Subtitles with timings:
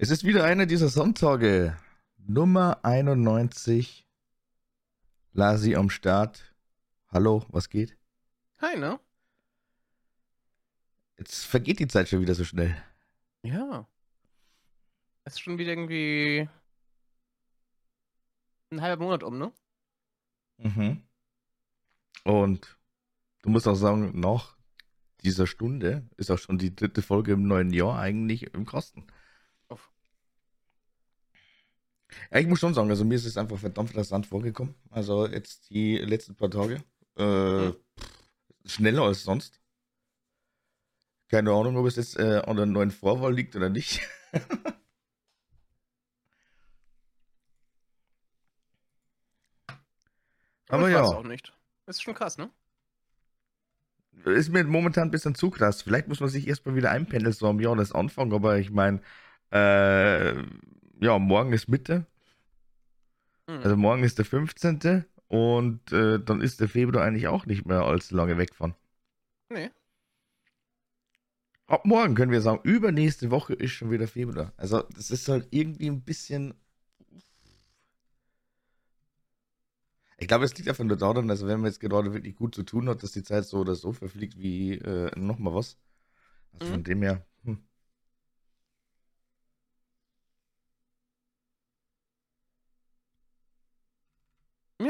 [0.00, 1.76] Es ist wieder einer dieser Sonntage.
[2.18, 4.06] Nummer 91.
[5.32, 6.54] Lasi am Start.
[7.08, 7.98] Hallo, was geht?
[8.60, 9.00] Hi, ne?
[11.18, 12.80] Jetzt vergeht die Zeit schon wieder so schnell.
[13.42, 13.88] Ja.
[15.24, 16.48] Es ist schon wieder irgendwie
[18.70, 19.52] ein halber Monat um, ne?
[20.58, 21.02] Mhm.
[22.22, 22.78] Und
[23.42, 24.56] du musst auch sagen, nach
[25.22, 29.08] dieser Stunde ist auch schon die dritte Folge im neuen Jahr eigentlich im Kosten.
[32.30, 34.74] Ja, ich muss schon sagen, also mir ist es einfach verdammt interessant vorgekommen.
[34.90, 36.82] Also jetzt die letzten paar Tage.
[37.16, 37.76] Äh, Mhm.
[38.64, 39.60] schneller als sonst.
[41.28, 44.00] Keine Ahnung, ob es jetzt äh, an der neuen Vorwahl liegt oder nicht.
[50.68, 51.02] Aber ich ja.
[51.02, 51.52] weiß auch nicht.
[51.86, 52.50] Das ist schon krass, ne?
[54.24, 55.82] Ist mir momentan ein bisschen zu krass.
[55.82, 59.00] Vielleicht muss man sich erstmal wieder einpendeln, so am Jahres Anfang, aber ich meine,
[59.50, 60.34] äh,
[61.00, 62.06] ja, morgen ist Mitte,
[63.48, 63.62] Hm.
[63.62, 65.06] also morgen ist der 15.
[65.28, 68.74] und äh, dann ist der Februar eigentlich auch nicht mehr allzu lange weg von.
[69.50, 69.70] nee.
[71.68, 74.52] Ab morgen können wir sagen, übernächste Woche ist schon wieder Februar.
[74.56, 76.54] Also, das ist halt irgendwie ein bisschen.
[80.18, 82.62] Ich glaube, es liegt einfach nur daran, also wenn man jetzt gerade wirklich gut zu
[82.64, 85.76] tun hat, dass die Zeit so oder so verfliegt wie äh, nochmal was.
[86.52, 86.72] Also Mhm.
[86.72, 87.26] von dem her.
[87.44, 87.58] Hm.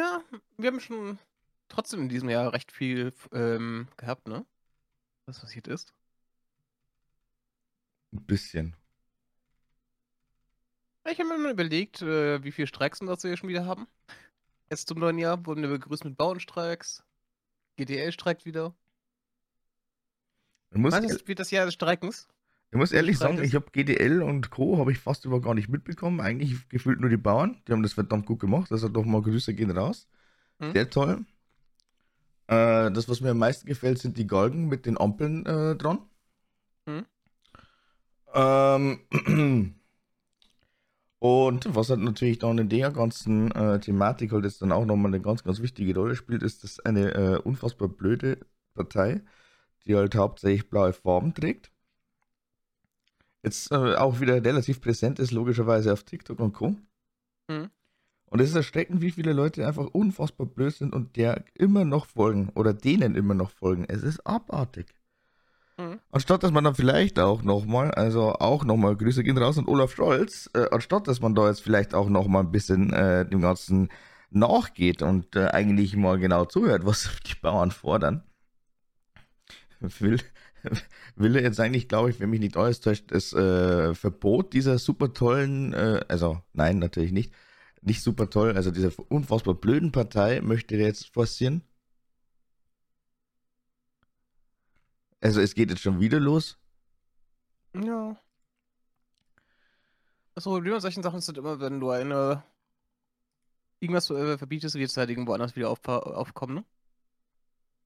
[0.08, 0.22] Ja,
[0.56, 1.18] wir haben schon
[1.68, 4.46] trotzdem in diesem Jahr recht viel ähm, gehabt, ne?
[5.26, 5.92] Was passiert ist.
[8.12, 8.76] Ein bisschen.
[11.10, 13.86] Ich habe mir mal überlegt, äh, wie viele Streiks und das wir schon wieder haben.
[14.70, 17.04] Jetzt zum neuen Jahr wurden wir begrüßt mit Bauernstreiks.
[17.76, 18.74] GDL streikt wieder.
[20.70, 22.28] Ich muss, ehr- ist, wird das Jahr des Streikens?
[22.70, 24.78] Ich muss ehrlich sagen, ich habe GDL und Co.
[24.78, 26.20] habe ich fast über gar nicht mitbekommen.
[26.20, 27.62] Eigentlich gefühlt nur die Bauern.
[27.66, 28.70] Die haben das verdammt gut gemacht.
[28.70, 30.06] Also doch mal Grüße gehen raus.
[30.60, 30.72] Hm?
[30.72, 31.24] Sehr toll.
[32.46, 36.00] Äh, das, was mir am meisten gefällt, sind die Galgen mit den Ampeln äh, dran.
[36.86, 37.06] Hm?
[38.34, 39.00] Ähm,
[41.20, 45.10] und was halt natürlich dann in der ganzen äh, Thematik halt jetzt dann auch nochmal
[45.10, 49.22] eine ganz, ganz wichtige Rolle spielt, ist, dass eine äh, unfassbar blöde Partei,
[49.86, 51.72] die halt hauptsächlich blaue Farben trägt,
[53.48, 56.76] jetzt äh, auch wieder relativ präsent ist, logischerweise auf TikTok und Co.
[57.50, 57.70] Hm?
[58.26, 62.06] Und es ist erschreckend, wie viele Leute einfach unfassbar blöd sind und der immer noch
[62.06, 63.86] folgen oder denen immer noch folgen.
[63.88, 64.86] Es ist abartig.
[65.76, 65.98] Hm?
[66.10, 69.94] Anstatt dass man dann vielleicht auch nochmal, also auch nochmal Grüße gehen raus an Olaf
[69.94, 73.88] Scholz, äh, anstatt dass man da jetzt vielleicht auch nochmal ein bisschen äh, dem Ganzen
[74.30, 78.22] nachgeht und äh, eigentlich mal genau zuhört, was die Bauern fordern,
[79.80, 80.20] will,
[81.16, 84.78] will er jetzt eigentlich, glaube ich, wenn mich nicht alles täuscht, das äh, Verbot dieser
[84.78, 87.32] super tollen, äh, also nein, natürlich nicht,
[87.82, 91.62] nicht super toll, also dieser unfassbar blöden Partei möchte er jetzt forcieren.
[95.20, 96.58] Also es geht jetzt schon wieder los.
[97.74, 98.16] Ja.
[100.34, 102.44] Das Problem an solchen Sachen ist halt immer, wenn du eine
[103.80, 106.64] irgendwas äh, verbietest, wird es halt irgendwo anders wieder auf, aufkommen, ne?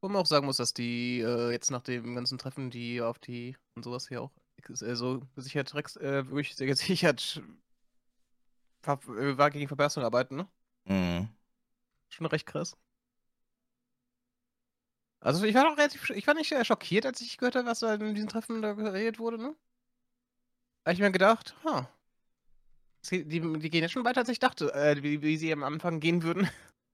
[0.02, 3.20] Wo man auch sagen muss, dass die äh, jetzt nach dem ganzen Treffen, die auf
[3.20, 4.32] die und sowas hier auch
[4.68, 7.40] äh, so gesichert, äh, wirklich sehr gesichert
[8.82, 10.48] ver äh, war gegen Verbesserung arbeiten, ne?
[10.86, 11.28] Mhm.
[12.08, 12.76] Schon recht krass.
[15.20, 17.78] Also ich war doch relativ, ich war nicht äh, schockiert, als ich gehört habe, was
[17.78, 19.54] da in diesem Treffen da geredet wurde, ne?
[20.84, 21.88] Habe ich mir gedacht, ha.
[23.08, 26.00] Die, die gehen jetzt schon weiter, als ich dachte, äh, wie, wie sie am Anfang
[26.00, 26.48] gehen würden.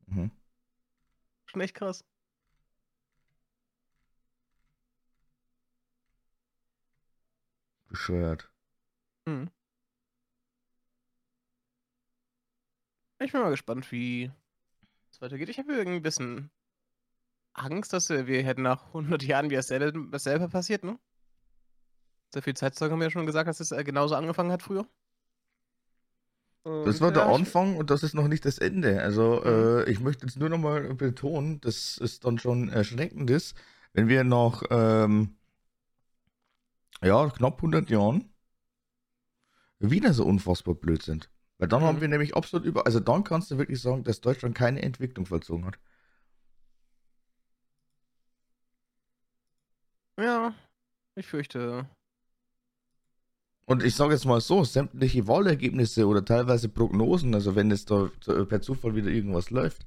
[0.06, 0.30] Mhm.
[1.46, 2.04] schon echt krass.
[7.88, 8.50] Bescheuert.
[9.26, 9.50] Mhm.
[13.20, 14.30] Ich bin mal gespannt, wie
[15.10, 15.48] es weitergeht.
[15.48, 16.50] Ich habe irgendwie ein bisschen
[17.52, 20.98] Angst, dass wir, wir hätten nach 100 Jahren wieder dasselbe, dasselbe passiert, ne?
[22.32, 24.86] Sehr viel Zeitzeugen haben ja schon gesagt, dass es äh, genauso angefangen hat früher.
[26.84, 29.00] Das war der Anfang und das ist noch nicht das Ende.
[29.00, 33.56] Also äh, ich möchte jetzt nur noch mal betonen, dass es dann schon erschreckend ist,
[33.94, 35.37] wenn wir nach ähm,
[37.02, 38.32] ja, knapp 100 Jahren
[39.80, 41.30] wieder so unfassbar blöd sind.
[41.58, 42.00] Weil dann haben Mhm.
[42.00, 45.64] wir nämlich absolut über, also dann kannst du wirklich sagen, dass Deutschland keine Entwicklung vollzogen
[45.66, 45.78] hat.
[50.18, 50.54] Ja,
[51.16, 51.88] ich fürchte.
[53.66, 58.10] Und ich sage jetzt mal so, sämtliche Wahlergebnisse oder teilweise Prognosen, also wenn es da
[58.20, 59.86] zu- per Zufall wieder irgendwas läuft,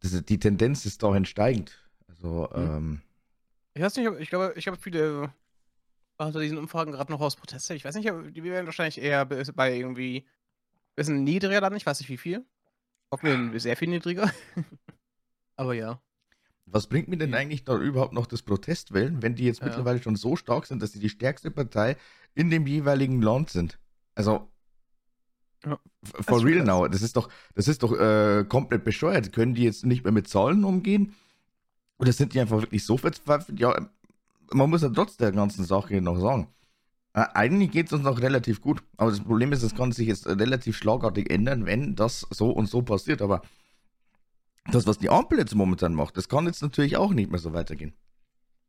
[0.00, 1.78] das, die Tendenz ist dahin steigend.
[2.08, 2.76] Also, Mhm.
[2.76, 3.00] ähm,
[3.74, 5.32] Ich weiß nicht, ich glaube, ich habe viele
[6.26, 7.74] unter diesen Umfragen gerade noch aus Proteste.
[7.74, 10.26] Ich weiß nicht, die werden wahrscheinlich eher bei irgendwie
[10.96, 11.76] bisschen niedriger dann.
[11.76, 12.44] Ich weiß nicht wie viel.
[13.10, 14.30] Hoffen wir sehr viel niedriger.
[15.56, 16.00] aber ja.
[16.66, 19.66] Was bringt mir denn eigentlich da überhaupt noch das Protestwählen, wenn die jetzt Ja.
[19.66, 21.96] mittlerweile schon so stark sind, dass sie die stärkste Partei
[22.34, 23.78] in dem jeweiligen Land sind?
[24.14, 24.48] Also,
[25.64, 29.32] Ja, das for real now, das ist doch, das ist doch äh, komplett bescheuert.
[29.32, 31.14] Können die jetzt nicht mehr mit Zahlen umgehen?
[31.98, 33.58] Oder sind die einfach wirklich so verzweifelt?
[33.58, 33.90] Ja,
[34.52, 36.48] man muss ja trotz der ganzen Sache noch sagen.
[37.12, 38.82] Äh, eigentlich geht es uns noch relativ gut.
[38.96, 42.66] Aber das Problem ist, es kann sich jetzt relativ schlagartig ändern, wenn das so und
[42.66, 43.22] so passiert.
[43.22, 43.42] Aber
[44.70, 47.52] das, was die Ampel jetzt momentan macht, das kann jetzt natürlich auch nicht mehr so
[47.52, 47.94] weitergehen.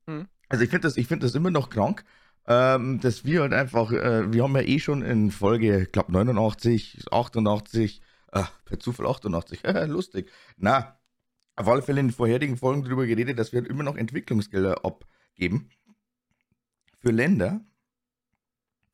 [0.08, 0.28] Mhm.
[0.50, 2.04] Also ich finde das, ich find das immer noch krank,
[2.48, 6.12] ähm, dass wir halt einfach, äh, wir haben ja eh schon in Folge, ich glaube
[6.12, 8.02] 89, 88,
[8.32, 10.32] äh, per Zufall 88, lustig.
[10.58, 10.98] Na,
[11.56, 14.84] auf alle Fälle in den vorherigen Folgen darüber geredet, dass wir halt immer noch Entwicklungsgelder
[15.42, 15.70] abgeben
[17.00, 17.66] für Länder,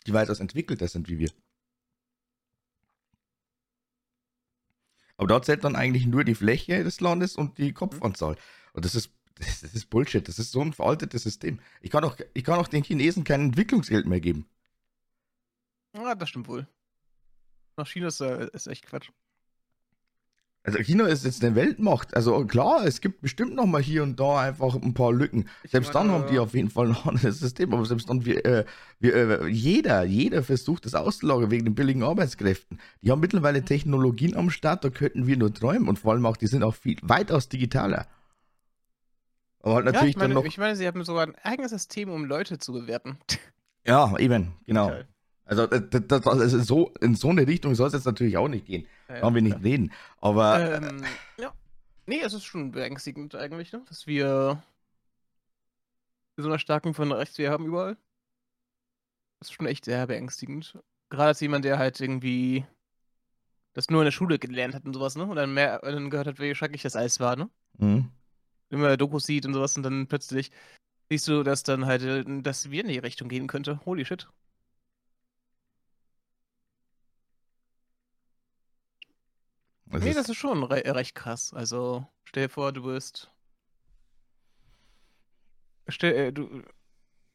[0.06, 1.32] die weitaus entwickelter sind wie wir.
[5.18, 8.38] Aber da zählt dann eigentlich nur die Fläche des Landes und die Kopfanzahl.
[8.72, 10.26] Und das ist, das ist Bullshit.
[10.26, 11.60] Das ist so ein veraltetes System.
[11.82, 14.48] Ich kann, auch, ich kann auch den Chinesen kein Entwicklungsgeld mehr geben.
[15.96, 16.68] Ja, das stimmt wohl.
[17.76, 19.10] Nach China ist, äh, ist echt Quatsch.
[20.68, 22.14] Also China ist jetzt eine Weltmacht.
[22.14, 25.48] Also klar, es gibt bestimmt noch mal hier und da einfach ein paar Lücken.
[25.64, 27.74] Ich Selbst dann meine- haben die auf jeden Fall noch ein System.
[27.74, 28.66] Aber selbst dann, wir, äh,
[29.00, 32.80] wir, äh, jeder, jeder versucht das auszulagern wegen den billigen Arbeitskräften.
[33.02, 35.88] Die haben mittlerweile Technologien am Start, da könnten wir nur träumen.
[35.88, 38.06] Und vor allem auch, die sind auch viel, weitaus digitaler.
[39.62, 40.50] Aber halt Ja, natürlich ich meine, dann noch.
[40.50, 43.18] ich meine, sie haben sogar ein eigenes System, um Leute zu bewerten.
[43.86, 44.90] Ja, eben, genau.
[44.90, 45.08] Geil.
[45.48, 48.50] Also, das, das, das, also so, in so eine Richtung soll es jetzt natürlich auch
[48.50, 48.86] nicht gehen.
[49.08, 49.64] Ja, Brauchen wir nicht klar.
[49.64, 49.92] reden.
[50.20, 51.04] Aber Ähm,
[51.40, 51.54] ja.
[52.06, 53.82] Nee, es ist schon beängstigend eigentlich, ne?
[53.88, 54.64] dass wir
[56.38, 57.98] so eine starken von rechts wir haben überall.
[59.40, 60.78] Das ist schon echt sehr beängstigend.
[61.10, 62.66] Gerade als jemand, der halt irgendwie
[63.74, 65.26] das nur in der Schule gelernt hat und sowas, ne?
[65.26, 67.50] Und dann mehr dann gehört hat, wie schrecklich das alles war, ne?
[67.78, 68.12] hm.
[68.70, 70.52] Wenn man Dokus sieht und sowas und dann plötzlich
[71.10, 73.80] siehst du, dass dann halt, äh, dass wir in die Richtung gehen könnte.
[73.86, 74.28] Holy shit.
[79.92, 81.54] Das nee, ist- das ist schon re recht krass.
[81.54, 83.32] Also, stell dir vor, du bist.
[85.90, 86.48] Stell, äh, du,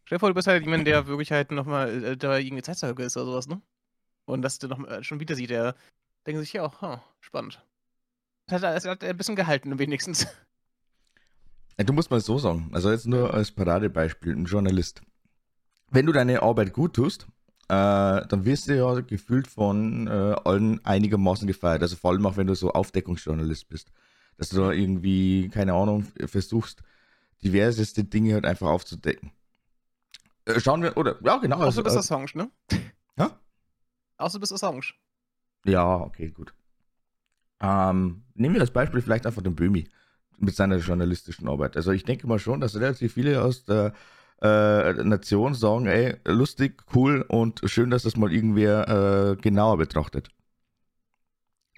[0.04, 3.02] stell dir vor, du bist halt jemand, der wirklich halt nochmal äh, da irgendwie Zeitzeuge
[3.04, 3.62] ist oder sowas, ne?
[4.26, 5.75] Und dass du noch mal schon wieder sieht, der
[6.26, 7.64] denkt sich ja auch, huh, spannend.
[8.46, 10.26] Es hat, es hat ein bisschen gehalten, wenigstens.
[11.78, 15.02] Du musst mal so sagen, also jetzt nur als Paradebeispiel, ein Journalist.
[15.90, 17.26] Wenn du deine Arbeit gut tust,
[17.72, 21.80] äh, dann wirst du ja gefühlt von äh, allen einigermaßen gefeiert.
[21.80, 23.90] Also vor allem auch, wenn du so Aufdeckungsjournalist bist.
[24.36, 26.82] Dass du da irgendwie, keine Ahnung, versuchst,
[27.42, 29.32] diverseste Dinge halt einfach aufzudecken.
[30.44, 31.56] Äh, schauen wir, oder, ja genau.
[31.56, 32.50] Außer Also, du bist äh, Assange, ne?
[33.16, 33.40] ja?
[34.19, 34.92] Außer du bist Assange.
[35.64, 36.52] Ja, okay, gut.
[37.60, 39.88] Ähm, nehmen wir das Beispiel vielleicht einfach den Böhmi
[40.36, 41.76] mit seiner journalistischen Arbeit.
[41.76, 43.94] Also ich denke mal schon, dass relativ viele aus der
[44.43, 50.29] äh, Nation sagen, ey, lustig, cool und schön, dass das mal irgendwer äh, genauer betrachtet.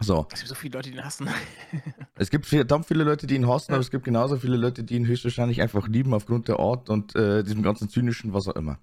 [0.00, 1.28] So, Es gibt so viele Leute, die ihn hassen.
[2.16, 3.76] es gibt verdammt viele Leute, die ihn hassen, Ja.
[3.76, 7.14] aber es gibt genauso viele Leute, die ihn höchstwahrscheinlich einfach lieben aufgrund der Art und
[7.14, 8.80] äh, diesem ganzen zynischen, was auch immer.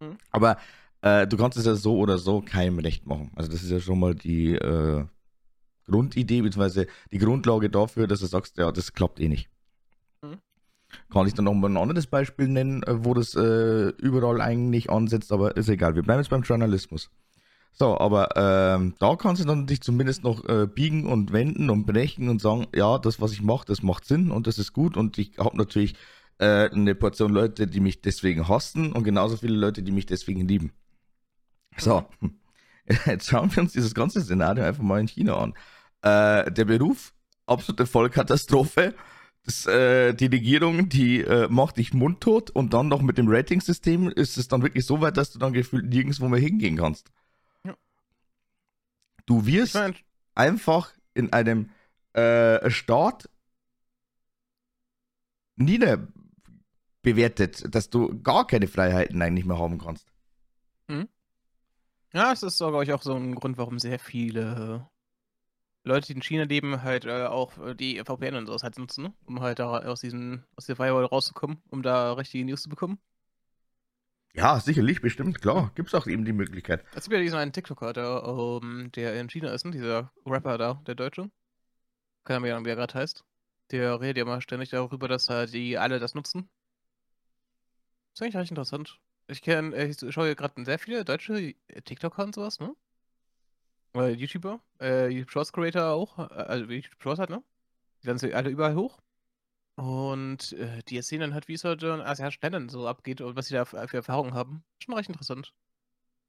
[0.00, 0.18] Mhm.
[0.30, 0.56] Aber
[1.00, 3.32] äh, du kannst es ja so oder so keinem recht machen.
[3.34, 5.04] Also das ist ja schon mal die äh,
[5.86, 9.48] Grundidee, beziehungsweise die Grundlage dafür, dass du sagst, ja, das klappt eh nicht.
[11.12, 14.90] Kann ich dann noch mal ein anderes Beispiel nennen, äh, wo das äh, überall eigentlich
[14.90, 15.94] ansetzt, aber ist egal.
[15.94, 17.10] Wir bleiben jetzt beim Journalismus.
[17.74, 21.86] So, aber ähm, da kannst du dann dich zumindest noch äh, biegen und wenden und
[21.86, 24.96] brechen und sagen, ja, das, was ich mache, das macht Sinn und das ist gut
[24.96, 25.94] und ich habe natürlich
[26.38, 30.46] äh, eine Portion Leute, die mich deswegen hassen und genauso viele Leute, die mich deswegen
[30.46, 30.72] lieben.
[31.78, 32.04] So,
[33.06, 35.54] jetzt schauen wir uns dieses ganze Szenario einfach mal in China an.
[36.02, 37.14] Äh, der Beruf,
[37.46, 38.94] absolute Vollkatastrophe.
[39.44, 44.08] Das, äh, die Regierung, die äh, macht dich mundtot und dann noch mit dem Ratingsystem
[44.08, 47.10] ist es dann wirklich so weit, dass du dann gefühlt nirgendwo mehr hingehen kannst.
[47.64, 47.74] Ja.
[49.26, 49.94] Du Ich wirst meine,
[50.34, 51.70] einfach in einem
[52.12, 53.28] äh, Staat
[55.56, 60.06] niederbewertet, dass du gar keine Freiheiten eigentlich mehr haben kannst.
[62.12, 64.88] ja, es ist, glaube ich, auch so ein Grund, warum sehr viele
[65.84, 69.04] Leute, die in China leben, halt äh, auch äh, die VPN und sowas halt nutzen,
[69.04, 69.14] ne?
[69.26, 72.98] um halt da aus diesem, aus der Firewall rauszukommen, um da richtige News zu bekommen.
[74.34, 75.72] Ja, sicherlich, bestimmt, klar.
[75.74, 76.84] Gibt es auch eben die Möglichkeit.
[76.94, 79.72] Es gibt ja diesen einen TikToker, der, ähm, der in China ist, ne?
[79.72, 81.30] dieser Rapper da, der Deutsche.
[82.24, 83.24] Keine Ahnung, wie er gerade heißt.
[83.72, 86.48] Der redet ja mal ständig darüber, dass halt die alle das nutzen.
[88.14, 89.00] Ist eigentlich recht interessant.
[89.26, 92.74] Ich kenne, äh, ich schaue hier gerade sehr viele deutsche TikToker und sowas, ne?
[93.94, 97.42] Oder YouTuber, äh, YouTube Shorts Creator auch, äh, also YouTube Shorts hat, ne?
[98.02, 98.98] Die sie alle überall hoch.
[99.76, 103.36] Und äh, die erzählen dann halt, wie es halt in asiatischen Ländern so abgeht und
[103.36, 104.64] was sie da für, für Erfahrungen haben.
[104.82, 105.54] Schon recht interessant.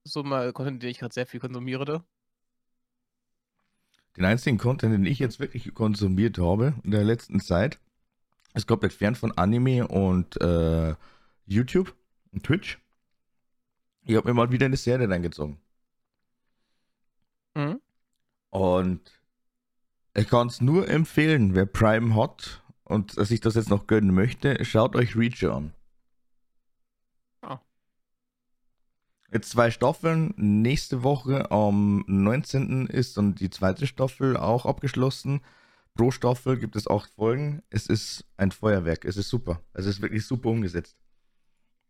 [0.04, 2.04] So mal Content, den ich gerade sehr viel konsumiere da.
[4.18, 7.80] Den einzigen Content, den ich jetzt wirklich konsumiert habe in der letzten Zeit,
[8.54, 10.96] ist komplett fern von Anime und äh,
[11.46, 11.96] YouTube
[12.32, 12.80] und Twitch.
[14.06, 15.63] Ich habe mir mal wieder eine Serie reingezogen.
[18.54, 19.20] Und
[20.14, 24.64] ich kann es nur empfehlen, wer Prime hat und sich das jetzt noch gönnen möchte,
[24.64, 25.74] schaut euch Reacher an.
[27.42, 27.62] Ah.
[29.32, 30.36] Jetzt zwei Staffeln.
[30.38, 32.86] Nächste Woche am 19.
[32.86, 35.42] ist dann die zweite Staffel auch abgeschlossen.
[35.96, 37.64] Pro Staffel gibt es acht Folgen.
[37.72, 39.04] Es ist ein Feuerwerk.
[39.04, 39.62] Es ist super.
[39.74, 40.96] Es ist wirklich super umgesetzt.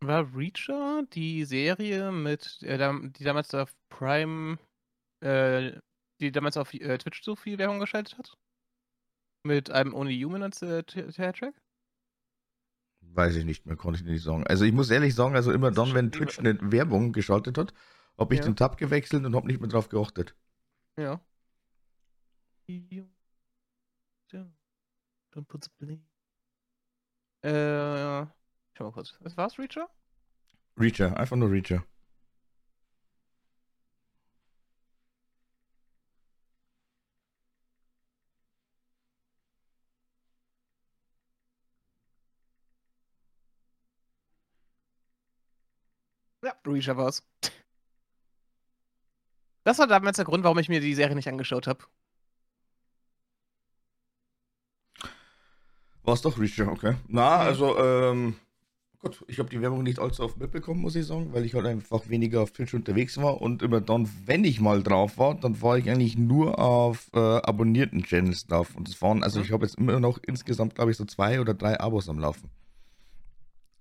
[0.00, 2.78] War Reacher die Serie mit, äh,
[3.18, 4.56] die damals auf Prime,
[5.20, 5.72] äh,
[6.24, 8.36] die damals auf äh, Twitch so viel Werbung geschaltet hat?
[9.44, 11.54] Mit einem Only Human als äh, T- Track?
[13.00, 14.46] Weiß ich nicht mehr, konnte ich nicht sagen.
[14.46, 17.74] Also ich muss ehrlich sagen, also immer dann, wenn Twitch eine Werbung geschaltet hat,
[18.18, 18.46] habe ich Ja.
[18.46, 20.34] den Tab gewechselt und habe nicht mehr drauf geachtet.
[20.96, 21.20] Ja.
[25.32, 26.02] Don't put the blame.
[27.42, 28.26] Äh,
[28.74, 29.14] schau mal kurz.
[29.20, 29.90] Was war's, Reacher?
[30.78, 31.84] Reacher, einfach nur Reacher.
[46.66, 47.22] War's.
[49.64, 51.84] Das war damals der Grund, warum ich mir die Serie nicht angeschaut habe.
[56.02, 56.96] War es doch Reacher, okay.
[57.08, 58.36] Na, also, ähm,
[59.00, 61.64] Gott, ich habe die Werbung nicht allzu oft mitbekommen, muss ich sagen, weil ich halt
[61.64, 65.62] einfach weniger auf Twitch unterwegs war und immer dann, wenn ich mal drauf war, dann
[65.62, 68.74] war ich eigentlich nur auf äh, abonnierten Channels drauf.
[68.76, 69.44] Und es waren, also Mhm.
[69.46, 72.50] ich habe jetzt immer noch insgesamt, glaube ich, so zwei oder drei Abos am Laufen.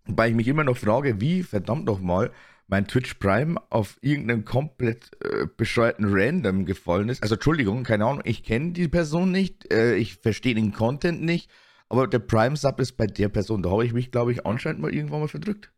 [0.05, 2.31] Wobei ich mich immer noch frage, wie verdammt nochmal
[2.73, 7.21] mein Twitch Prime auf irgendeinen komplett äh, bescheuerten Random gefallen ist.
[7.21, 11.51] Also Entschuldigung, keine Ahnung, ich kenne die Person nicht, äh, ich verstehe den Content nicht,
[11.87, 13.61] aber der Prime Sub ist bei der Person.
[13.61, 15.71] Da habe ich mich, glaube ich, anscheinend mal irgendwann mal verdrückt.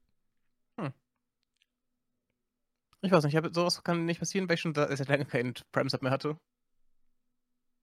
[3.01, 5.25] Ich weiß nicht, ich hab, sowas kann nicht passieren, weil ich schon da, seit lange
[5.25, 6.37] keinen Prime-Sub mehr hatte.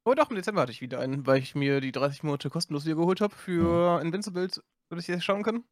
[0.07, 2.87] Oh doch, im Dezember hatte ich wieder einen, weil ich mir die 30 Monate kostenlos
[2.87, 5.65] wieder geholt habe für Invincibles, damit ich jetzt schauen kann.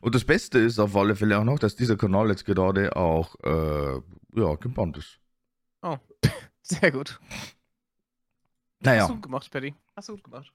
[0.00, 3.36] Und das Beste ist auf alle Fälle auch noch, dass dieser Kanal jetzt gerade auch
[3.44, 4.00] äh,
[4.40, 5.20] ja, gebannt ist.
[6.62, 7.20] Sehr gut.
[7.30, 7.56] Hast
[8.80, 9.74] Naja, du gut gemacht, Paddy.
[9.94, 10.52] Hast du gut gemacht.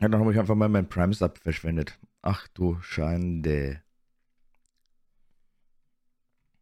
[0.00, 1.98] ja, dann habe ich einfach mal meinen Prime Sub verschwendet.
[2.22, 3.82] Ach du Schande.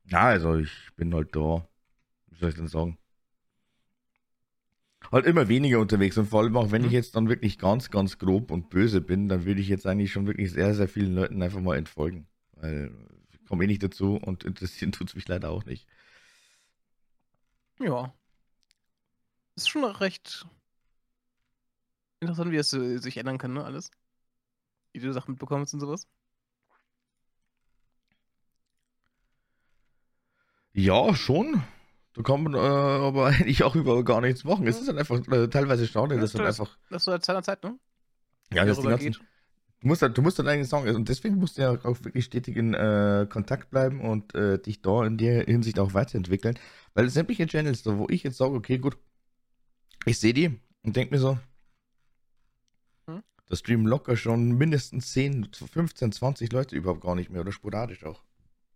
[0.05, 1.69] Ja, also ich bin halt da.
[2.29, 2.99] Wie soll ich denn sagen?
[5.11, 6.95] Halt immer weniger unterwegs und vor allem auch wenn ich Mhm.
[6.95, 10.26] jetzt dann wirklich ganz, ganz grob und böse bin, dann würde ich jetzt eigentlich schon
[10.26, 12.26] wirklich sehr, sehr vielen Leuten einfach mal entfolgen.
[12.52, 12.93] Weil
[13.33, 15.87] ich komme eh nicht dazu und interessieren tut es mich leider auch nicht.
[17.81, 18.12] Ja.
[19.57, 20.47] Ist schon recht
[22.21, 23.90] interessant, wie es so, sich ändern kann, ne, alles.
[24.93, 26.07] Wie du Sachen mitbekommst und sowas.
[30.73, 31.62] Ja, schon.
[32.15, 34.67] Da kann man äh, aber eigentlich auch überhaupt gar nichts machen.
[34.67, 36.77] Es ist halt einfach äh, teilweise schade, Ja, dass halt das- einfach.
[36.91, 37.79] Das ist seiner Zeit, ne?
[38.53, 41.59] Ja, das die ganzen, du musst halt, du musst halt eigentlich sagen, und deswegen musst
[41.59, 45.45] du ja auch wirklich stetig in äh, Kontakt bleiben und äh, dich da in der
[45.45, 46.59] Hinsicht auch weiterentwickeln.
[46.95, 48.97] Weil sämtliche Channels, wo ich jetzt sage, okay, gut,
[50.07, 51.38] ich sehe die und denke mir so,
[53.07, 53.23] Hm?
[53.49, 58.03] da streamen locker schon mindestens 10, 15, 20 Leute überhaupt gar nicht mehr oder sporadisch
[58.05, 58.23] auch.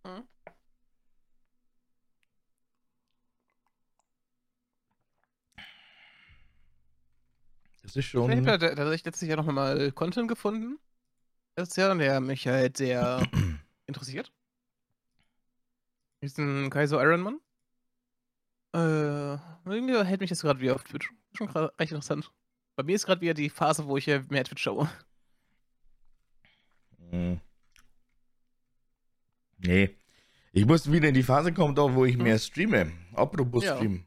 [0.05, 0.23] Mhm.
[7.83, 8.43] Das ist Ich habe schon.
[8.45, 10.79] ja tatsächlich letztes Jahr noch mal Content gefunden.
[11.57, 13.21] Letztes Jahr, der mich halt sehr
[13.85, 14.31] interessiert.
[16.23, 17.39] Diesen Kaiser Ironman.
[18.73, 21.11] Äh, irgendwie hält mich das gerade wieder auf Twitch.
[21.37, 22.31] Schon recht interessant.
[22.75, 24.89] Bei mir ist gerade wieder die Phase, wo ich äh, mehr Twitch schaue.
[27.11, 27.39] Hm.
[29.57, 29.95] Nee.
[30.53, 32.23] Ich muss wieder in die Phase kommen, wo ich Hm.
[32.23, 32.91] mehr streame.
[33.13, 33.75] Apropos Ja.
[33.75, 34.05] Stream.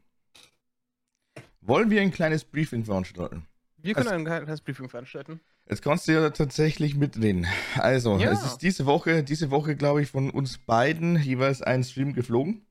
[1.61, 3.45] Wollen wir ein kleines Briefing veranstalten?
[3.87, 5.39] Wir können Also- ein kleines Briefing veranstalten.
[5.69, 7.47] Jetzt kannst du ja tatsächlich mitreden.
[7.77, 8.31] Also, Ja.
[8.31, 12.65] es ist diese Woche, diese Woche, glaube ich, von uns beiden jeweils ein Stream geflogen.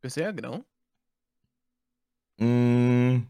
[0.00, 0.64] Bisher, genau.
[2.38, 3.28] Mm.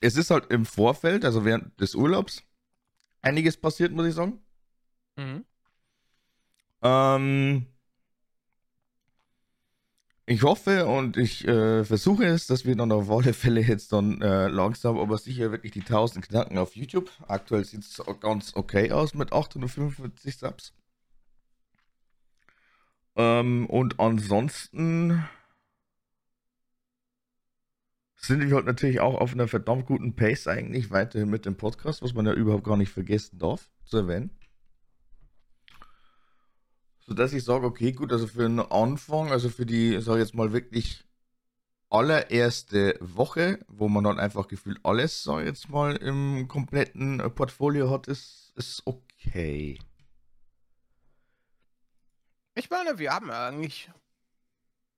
[0.00, 2.42] Es ist halt im Vorfeld, also während des Urlaubs,
[3.20, 4.40] einiges passiert, muss ich sagen.
[5.16, 5.44] Mhm.
[6.82, 7.66] Ähm,
[10.30, 14.22] ich hoffe und ich äh, versuche es, dass wir dann auf alle Fälle jetzt dann
[14.22, 17.10] äh, langsam, aber sicher wirklich die 1000 knacken auf YouTube.
[17.26, 20.72] Aktuell sieht es ganz okay aus mit 845 Subs.
[23.16, 25.24] Ähm, und ansonsten
[28.14, 32.02] sind wir halt natürlich auch auf einer verdammt guten Pace eigentlich weiterhin mit dem Podcast,
[32.02, 34.30] was man ja überhaupt gar nicht vergessen darf zu erwähnen
[37.10, 40.36] sodass ich sage, okay, gut, also für den Anfang, also für die, sage ich jetzt
[40.36, 41.04] mal wirklich
[41.88, 47.90] allererste Woche, wo man dann einfach gefühlt alles, sage ich jetzt mal, im kompletten Portfolio
[47.90, 49.80] hat, ist, ist okay.
[52.54, 53.90] Ich meine, wir haben eigentlich,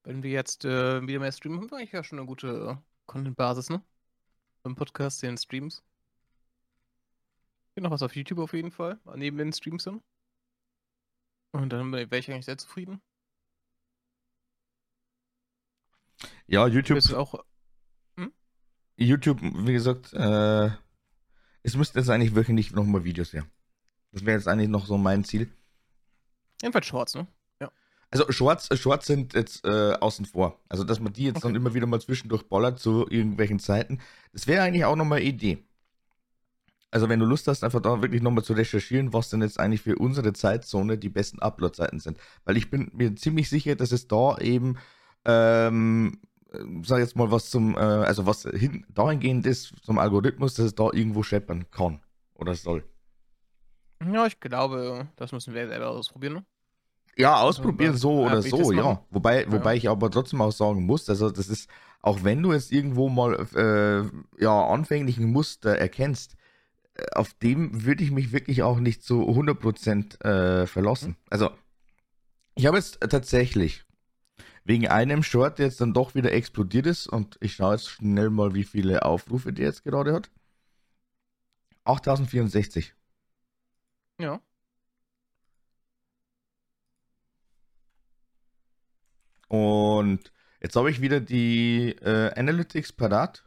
[0.05, 2.83] wenn wir jetzt äh, wieder mehr streamen, haben wir eigentlich ja schon eine gute äh,
[3.07, 3.83] Content-Basis, ne?
[4.65, 5.83] Im Podcast, den Streams.
[7.73, 10.03] Hier noch was auf YouTube auf jeden Fall, neben den Streams dann.
[11.53, 13.01] Und dann wäre ich eigentlich sehr zufrieden.
[16.47, 16.97] Ja, YouTube.
[16.97, 17.35] Bist du auch.
[18.17, 18.33] Hm?
[18.97, 20.71] YouTube, wie gesagt, äh,
[21.63, 23.47] es müsste jetzt eigentlich wirklich nochmal Videos her.
[24.13, 25.51] Das wäre jetzt eigentlich noch so mein Ziel.
[26.61, 27.27] Jedenfalls Shorts, ne?
[27.61, 27.71] Ja.
[28.11, 30.61] Also Shorts, Shorts sind jetzt äh, außen vor.
[30.69, 31.49] Also, dass man die jetzt okay.
[31.49, 34.01] dann immer wieder mal zwischendurch bollert zu irgendwelchen Zeiten.
[34.33, 35.65] Das wäre eigentlich auch nochmal Idee.
[36.93, 39.81] Also wenn du Lust hast, einfach da wirklich nochmal zu recherchieren, was denn jetzt eigentlich
[39.81, 42.19] für unsere Zeitzone die besten Upload-Zeiten sind.
[42.45, 44.77] Weil ich bin mir ziemlich sicher, dass es da eben,
[45.25, 46.21] ähm,
[46.83, 50.75] sag jetzt mal, was zum, äh, also was hin, dahingehend ist zum Algorithmus, dass es
[50.75, 52.01] da irgendwo scheppern kann
[52.35, 52.85] oder soll.
[54.13, 56.35] Ja, ich glaube, das müssen wir selber ausprobieren.
[56.35, 56.45] Ne?
[57.17, 59.03] Ja, ausprobieren also, so oder so, ja.
[59.11, 59.77] Wobei, wobei ja.
[59.79, 61.71] ich aber trotzdem auch sagen muss, also das ist,
[62.03, 66.37] auch wenn du jetzt irgendwo mal äh, ja anfänglichen Muster erkennst,
[67.13, 71.11] auf dem würde ich mich wirklich auch nicht zu 100% äh, verlassen.
[71.11, 71.17] Mhm.
[71.31, 71.51] Also,
[72.55, 73.85] ich habe jetzt tatsächlich
[74.65, 78.31] wegen einem Short, der jetzt dann doch wieder explodiert ist, und ich schaue jetzt schnell
[78.31, 80.31] mal, wie viele Aufrufe der jetzt gerade hat.
[81.85, 82.95] 8064.
[84.19, 84.41] Ja.
[89.49, 93.45] Und jetzt habe ich wieder die äh, Analytics parat.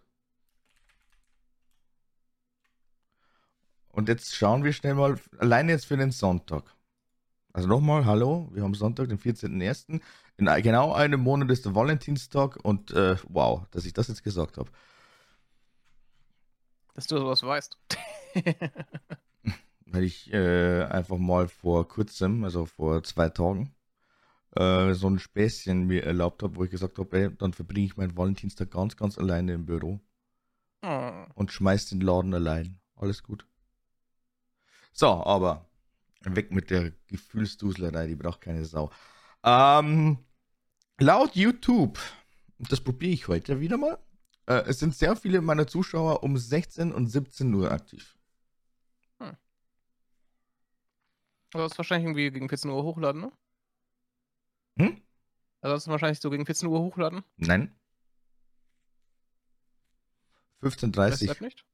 [3.96, 6.76] Und jetzt schauen wir schnell mal, alleine jetzt für den Sonntag.
[7.54, 10.02] Also nochmal, hallo, wir haben Sonntag, den 14.01.
[10.36, 14.58] In genau einem Monat ist der Valentinstag und äh, wow, dass ich das jetzt gesagt
[14.58, 14.70] habe.
[16.94, 17.78] Dass du sowas weißt.
[19.86, 23.74] Weil ich äh, einfach mal vor kurzem, also vor zwei Tagen,
[24.58, 27.96] äh, so ein Späßchen mir erlaubt habe, wo ich gesagt habe, ey, dann verbringe ich
[27.96, 30.02] meinen Valentinstag ganz, ganz alleine im Büro.
[30.82, 31.26] Oh.
[31.34, 32.82] Und schmeiß den Laden allein.
[32.98, 33.48] Alles gut.
[34.98, 35.70] So, aber
[36.22, 38.92] weg mit der Gefühlsduslerei, die braucht keine Sau.
[39.44, 40.26] Ähm,
[41.00, 42.00] laut YouTube,
[42.60, 44.00] das probiere ich heute wieder mal,
[44.46, 48.18] äh, es sind sehr viele meiner Zuschauer um 16 und 17 Uhr aktiv.
[49.20, 49.36] Hm.
[51.54, 53.32] Also das ist wahrscheinlich irgendwie gegen 14 Uhr hochladen, ne?
[54.78, 55.02] Hm?
[55.60, 57.22] Also das ist wahrscheinlich so gegen 14 Uhr hochladen?
[57.36, 57.76] Nein.
[60.62, 61.36] 15.30 Uhr.
[61.42, 61.66] nicht?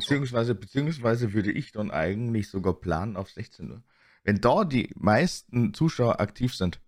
[0.00, 3.82] Beziehungsweise, beziehungsweise würde ich dann eigentlich sogar planen auf 16 Uhr.
[4.24, 6.80] Wenn da die meisten Zuschauer aktiv sind,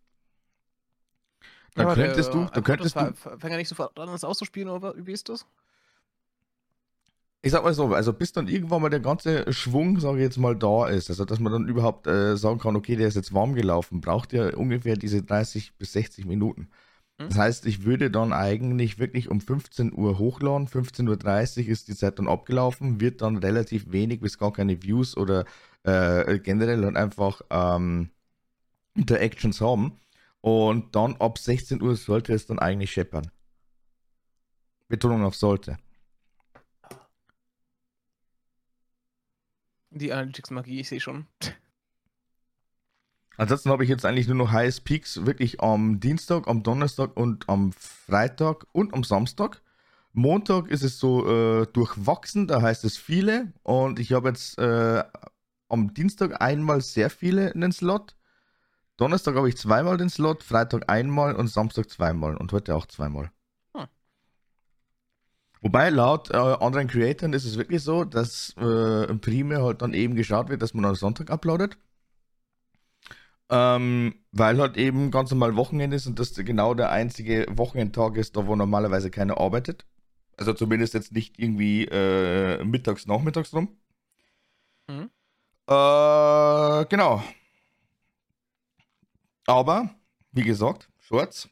[1.75, 3.14] dann ja, könntest der, du, dann könntest du.
[3.14, 5.47] Fängt er nicht sofort an, das auszuspielen oder wie ist das?
[7.40, 10.38] Ich sag mal so, also bis dann irgendwann mal der ganze Schwung, sage ich jetzt
[10.38, 13.33] mal, da ist, also dass man dann überhaupt äh, sagen kann, okay, der ist jetzt
[13.33, 16.68] warm gelaufen, braucht ja ungefähr diese 30 bis 60 Minuten.
[17.18, 17.37] Das hm?
[17.37, 20.68] heißt, ich würde dann eigentlich wirklich um 15 Uhr hochladen.
[20.68, 25.16] 15.30 Uhr ist die Zeit dann abgelaufen, wird dann relativ wenig bis gar keine Views
[25.16, 25.44] oder
[25.83, 28.11] äh, generell dann einfach ähm,
[28.94, 29.98] Interactions haben.
[30.40, 33.28] Und dann ab 16 Uhr sollte es dann eigentlich scheppern.
[34.87, 35.76] Betonung auf sollte.
[39.90, 41.26] Die Analytics-Magie, ich sehe schon.
[43.38, 47.48] Ansonsten habe ich jetzt eigentlich nur noch Highest Peaks wirklich am Dienstag, am Donnerstag und
[47.48, 49.62] am Freitag und am Samstag.
[50.12, 53.53] Montag ist es so äh, durchwachsen, da heißt es viele.
[53.62, 55.05] Und ich habe jetzt äh,
[55.68, 58.16] am Dienstag einmal sehr viele in den Slot.
[58.96, 63.31] Donnerstag habe ich zweimal den Slot, Freitag einmal und Samstag zweimal und heute auch zweimal.
[63.77, 63.87] Hm.
[65.61, 70.16] Wobei laut äh, anderen Creatoren ist es wirklich so, dass äh, primär halt dann eben
[70.16, 71.79] geschaut wird, dass man am Sonntag uploadet.
[73.51, 78.37] Ähm, weil halt eben ganz normal Wochenende ist und das genau der einzige Wochenendtag ist,
[78.37, 79.87] da wo normalerweise keiner arbeitet.
[80.37, 83.77] Also zumindest jetzt nicht irgendwie äh, mittags, nachmittags rum.
[84.87, 85.11] Mhm.
[85.67, 87.23] Äh, genau.
[89.47, 89.95] Aber,
[90.33, 91.49] wie gesagt, Shorts.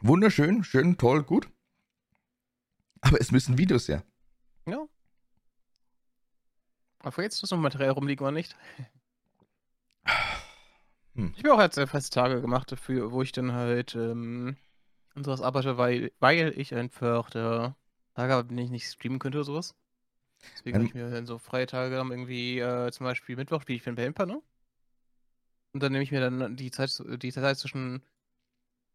[0.00, 1.48] Wunderschön, schön, toll, gut.
[3.00, 4.02] Aber es müssen Videos her.
[4.66, 4.84] Ja.
[6.98, 8.56] Aber jetzt ist noch Material rumliegen oder nicht?
[11.14, 11.34] Hm.
[11.36, 14.56] Ich habe auch jetzt sehr feste Tage gemacht dafür, wo ich dann halt ähm,
[15.14, 17.76] und sowas arbeite, weil, weil ich einfach der
[18.14, 19.74] Tage habe, den ich nicht streamen könnte oder sowas.
[20.54, 23.62] Deswegen ähm, habe ich mir dann so freie Tage dann irgendwie, äh, zum Beispiel Mittwoch
[23.62, 24.42] spiele ich für den Pamper, ne?
[25.72, 28.02] Und dann nehme ich mir dann die Zeit, die Zeit zwischen,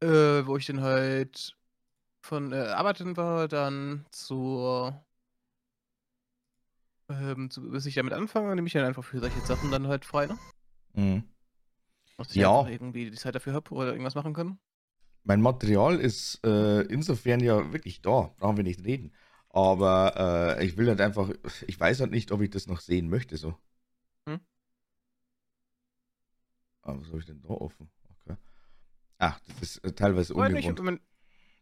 [0.02, 1.56] äh, wo ich dann halt
[2.22, 5.04] von äh, Arbeiten war, dann zur
[7.10, 10.06] ähm, zu, bis ich damit anfange, nehme ich dann einfach für solche Sachen dann halt
[10.06, 10.38] frei, ne?
[10.98, 11.24] Mhm.
[12.20, 12.68] Ich ja.
[12.68, 14.60] irgendwie die Zeit dafür habe oder irgendwas machen kann.
[15.24, 19.14] Mein Material ist äh, insofern ja wirklich da, brauchen wir nicht reden.
[19.50, 21.30] Aber äh, ich will halt einfach,
[21.68, 23.56] ich weiß halt nicht, ob ich das noch sehen möchte, so.
[24.28, 24.40] Hm?
[26.82, 27.90] Ah, was habe ich denn da offen?
[28.26, 28.38] Okay.
[29.20, 30.84] Ach, das ist äh, teilweise ungewohnt.
[30.84, 31.02] Nicht,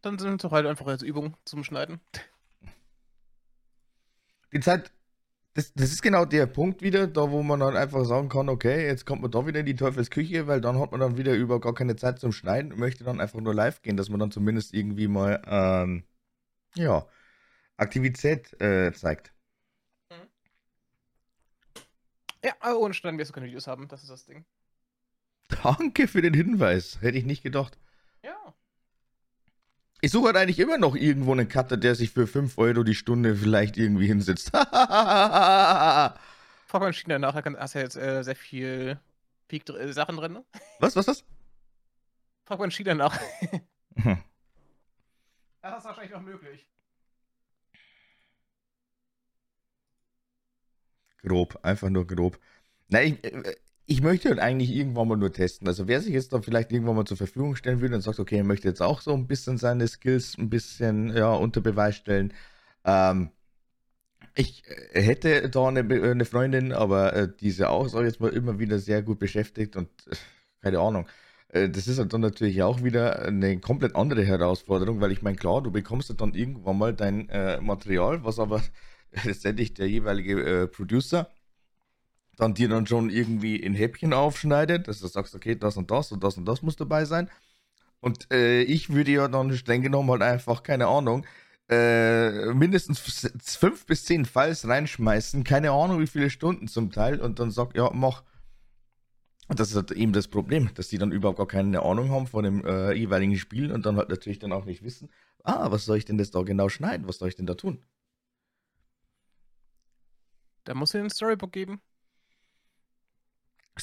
[0.00, 2.00] dann sind es doch halt einfach als Übung zum Schneiden.
[4.52, 4.92] Die Zeit,
[5.56, 8.86] das, das ist genau der Punkt wieder, da wo man dann einfach sagen kann, okay,
[8.86, 11.60] jetzt kommt man da wieder in die Teufelsküche, weil dann hat man dann wieder über
[11.60, 14.30] gar keine Zeit zum Schneiden und möchte dann einfach nur live gehen, dass man dann
[14.30, 16.04] zumindest irgendwie mal, ähm,
[16.74, 17.06] ja,
[17.78, 19.32] Aktivität äh, zeigt.
[20.10, 20.28] Mhm.
[22.44, 24.44] Ja, aber ohne Schneiden wirst du keine Videos haben, das ist das Ding.
[25.62, 27.78] Danke für den Hinweis, hätte ich nicht gedacht.
[30.02, 32.94] Ich suche halt eigentlich immer noch irgendwo einen Cutter, der sich für 5 Euro die
[32.94, 34.50] Stunde vielleicht irgendwie hinsetzt.
[34.52, 36.20] Frag
[36.74, 39.00] mal China nach, da hast du ja jetzt äh, sehr viel
[39.48, 40.34] Peak äh, Sachen drin.
[40.34, 40.44] Ne?
[40.80, 41.24] Was, was, was?
[42.44, 43.18] Frag mal China nach.
[43.96, 44.22] hm.
[45.62, 46.66] Das ist wahrscheinlich noch möglich.
[51.22, 52.38] Grob, einfach nur grob.
[52.88, 55.68] Na, ich, äh, ich möchte halt eigentlich irgendwann mal nur testen.
[55.68, 58.38] Also wer sich jetzt da vielleicht irgendwann mal zur Verfügung stellen würde und sagt, okay,
[58.38, 62.32] er möchte jetzt auch so ein bisschen seine Skills ein bisschen ja, unter Beweis stellen.
[62.84, 63.30] Ähm,
[64.34, 68.32] ich äh, hätte da eine, eine Freundin, aber äh, diese auch, sag ich jetzt mal,
[68.32, 70.16] immer wieder sehr gut beschäftigt und äh,
[70.62, 71.08] keine Ahnung.
[71.48, 75.36] Äh, das ist halt dann natürlich auch wieder eine komplett andere Herausforderung, weil ich meine,
[75.36, 78.62] klar, du bekommst dann irgendwann mal dein äh, Material, was aber
[79.24, 81.30] letztendlich der jeweilige äh, Producer
[82.36, 86.12] dann dir dann schon irgendwie in Häppchen aufschneidet, dass du sagst, okay, das und das
[86.12, 87.30] und das und das muss dabei sein.
[88.00, 91.26] Und äh, ich würde ja dann streng genommen halt einfach, keine Ahnung,
[91.68, 97.40] äh, mindestens fünf bis zehn Files reinschmeißen, keine Ahnung wie viele Stunden zum Teil und
[97.40, 98.22] dann sag, ja, mach.
[99.48, 102.26] Und das ist halt eben das Problem, dass die dann überhaupt gar keine Ahnung haben
[102.26, 105.08] von dem äh, jeweiligen Spiel und dann halt natürlich dann auch nicht wissen,
[105.42, 107.82] ah, was soll ich denn jetzt da genau schneiden, was soll ich denn da tun?
[110.64, 111.80] Da muss ich ein Storybook geben.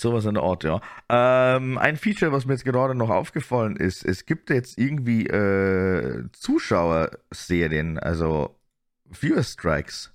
[0.03, 0.81] Sowas in der Art, ja.
[1.07, 6.29] Ähm, ein Feature, was mir jetzt gerade noch aufgefallen ist, es gibt jetzt irgendwie äh,
[6.33, 8.59] Zuschauerserien, also
[9.05, 10.11] Viewer Strikes.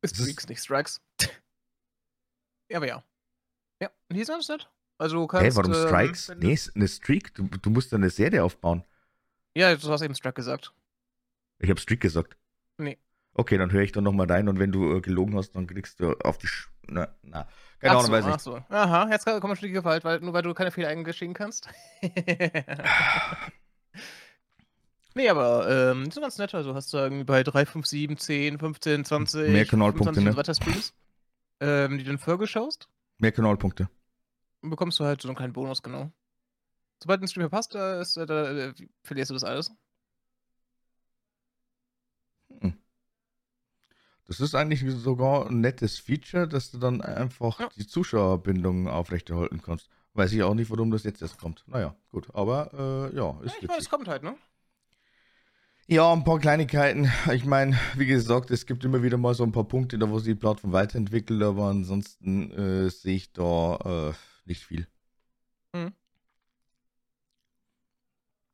[0.00, 1.02] Ist Streaks, nicht Strikes.
[2.70, 3.04] ja, aber ja.
[3.82, 4.70] Ja, wie ist das nicht?
[4.96, 5.44] Also du kannst.
[5.44, 6.28] Hey, warum ähm, Strikes?
[6.30, 7.34] Ähm, nee, eine Streak.
[7.34, 8.82] Du, du musst eine Serie aufbauen.
[9.54, 10.72] Ja, du hast eben Strike gesagt.
[11.58, 12.34] Ich habe Streak gesagt.
[13.34, 16.00] Okay, dann höre ich dann nochmal rein und wenn du äh, gelogen hast, dann kriegst
[16.00, 16.46] du auf die.
[16.46, 17.48] Sch na, na.
[17.80, 18.32] Keine Ahnung, weiß ich.
[18.32, 18.62] Ach so.
[18.68, 21.68] Aha, jetzt kommt ein Stück Gewalt, weil, nur weil du keine Fehler eingestehen kannst.
[25.14, 26.54] nee, aber ähm, so ganz nett.
[26.54, 30.36] Also hast du irgendwie bei 3, 5, 7, 10, 15, 20, Mehr Kanalpunkte, ne?
[30.36, 30.94] weiter Streams,
[31.60, 32.88] ähm, die du in Folge schaust.
[33.18, 33.88] Mehr Kanalpunkte.
[34.60, 36.12] Und bekommst du halt so einen kleinen Bonus, genau.
[37.02, 39.72] Sobald ein Stream verpasst, da, ist, da, da äh, verlierst du das alles.
[44.32, 47.68] Das ist eigentlich sogar ein nettes Feature, dass du dann einfach ja.
[47.76, 49.90] die Zuschauerbindung aufrechterhalten kannst.
[50.14, 51.64] Weiß ich auch nicht, warum das jetzt erst kommt.
[51.66, 54.34] Naja, gut, aber äh, ja, ist ja, Ich meine, es kommt halt, ne?
[55.86, 57.12] Ja, ein paar Kleinigkeiten.
[57.34, 60.18] Ich meine, wie gesagt, es gibt immer wieder mal so ein paar Punkte, da wo
[60.18, 64.14] sie die Plattform weiterentwickelt, aber ansonsten äh, sehe ich da äh,
[64.46, 64.86] nicht viel.
[65.74, 65.92] Mhm.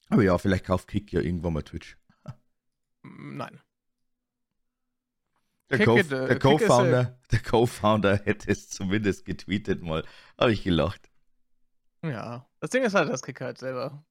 [0.09, 1.97] Aber ja, vielleicht kauft Kick ja irgendwann mal Twitch.
[3.05, 3.61] Nein.
[5.71, 5.85] Der äh,
[6.39, 10.05] Co-Founder Co Co hätte es zumindest getweetet mal.
[10.39, 11.11] Habe ich gelacht.
[12.03, 14.05] Ja, das Ding ist halt, dass Kicker halt selber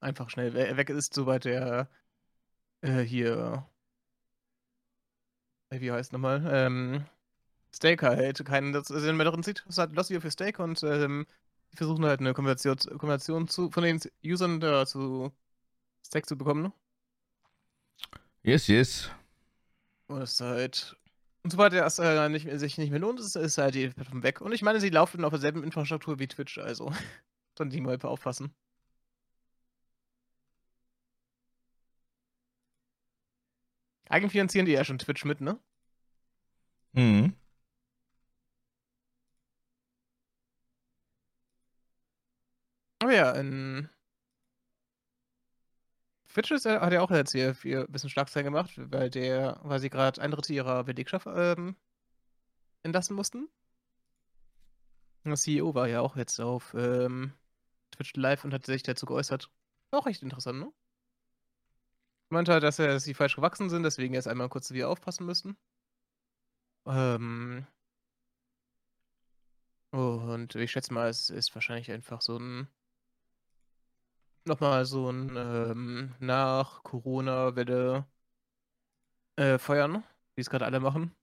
[0.00, 1.88] einfach schnell weg ist, sobald er
[2.80, 3.68] äh, hier
[5.70, 6.46] äh, wie heißt nochmal?
[6.50, 7.04] Ähm,
[7.74, 9.60] Staker halt keinen Sinn mehr darin sieht.
[9.60, 11.26] Das ist halt lustig für Stake und ähm,
[11.72, 15.32] die versuchen halt eine Konversation, Konversation zu, von den Usern da zu
[16.04, 16.62] Stake zu bekommen.
[16.62, 16.72] Ne?
[18.42, 19.10] Yes, yes.
[20.10, 20.96] Und es ist halt
[21.44, 24.40] Und sobald das äh, nicht, sich nicht mehr lohnt, ist, ist halt die Plattform weg.
[24.40, 26.92] Und ich meine, sie laufen auf derselben Infrastruktur wie Twitch, also
[27.56, 28.52] dann die mal aufpassen.
[34.10, 35.58] Eigentlich finanzieren die ja schon Twitch mit, ne?
[36.94, 37.34] Mhm.
[42.98, 43.88] Aber ja, in
[46.32, 49.90] Twitch ist, hat ja auch jetzt hier ein bisschen Schlagzeilen gemacht, weil der, weil sie
[49.90, 51.76] gerade ein Drittel ihrer Belegschaft ähm,
[52.82, 53.48] entlassen mussten.
[55.24, 57.32] Der CEO war ja auch jetzt auf ähm,
[57.90, 59.50] Twitch Live und hat sich dazu geäußert.
[59.90, 60.72] Auch echt interessant, ne?
[62.30, 65.26] Meinte halt, dass, er, dass sie falsch gewachsen sind, deswegen erst einmal kurz wieder aufpassen
[65.26, 65.56] müssen.
[66.86, 67.66] Ähm.
[69.90, 72.68] Und ich schätze mal, es ist wahrscheinlich einfach so ein
[74.46, 78.06] nochmal so ein ähm, nach Corona-Welle
[79.36, 80.02] äh, feuern,
[80.34, 81.14] wie es gerade alle machen.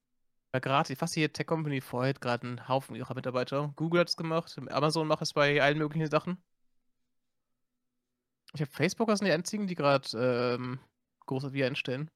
[0.52, 3.74] Weil gerade fast jede Tech-Company feuert gerade einen Haufen ihrer Mitarbeiter.
[3.76, 6.38] Google hat es gemacht, Amazon macht es bei allen möglichen Sachen.
[8.54, 10.08] Ich habe Facebook, das sind die einzigen, die gerade
[10.58, 10.80] ähm,
[11.26, 12.10] große wieder einstellen.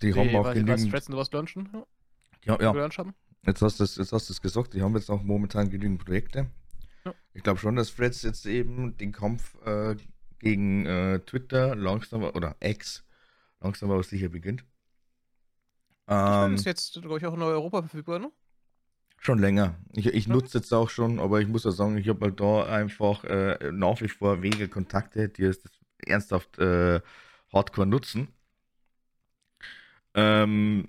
[0.00, 0.90] Die, die haben auch genügend...
[0.90, 1.84] Threads und sowas launchen.
[2.44, 2.72] Ja, ja.
[2.72, 2.90] ja.
[3.42, 6.50] Jetzt hast du es gesagt, die haben jetzt auch momentan genügend Projekte.
[7.34, 9.96] Ich glaube schon, dass Threads jetzt eben den Kampf äh,
[10.38, 13.04] gegen äh, Twitter langsam oder X
[13.60, 14.64] langsam aber sicher beginnt.
[16.08, 18.30] Ähm, ist jetzt, glaube ich, auch in Europa verfügbar, ne?
[19.18, 19.74] Schon länger.
[19.92, 22.64] Ich, ich nutze jetzt auch schon, aber ich muss ja sagen, ich habe halt da
[22.66, 25.60] einfach äh, nach wie vor wenige Kontakte, die es
[25.98, 27.00] ernsthaft äh,
[27.52, 28.28] hardcore nutzen.
[30.14, 30.88] Ähm,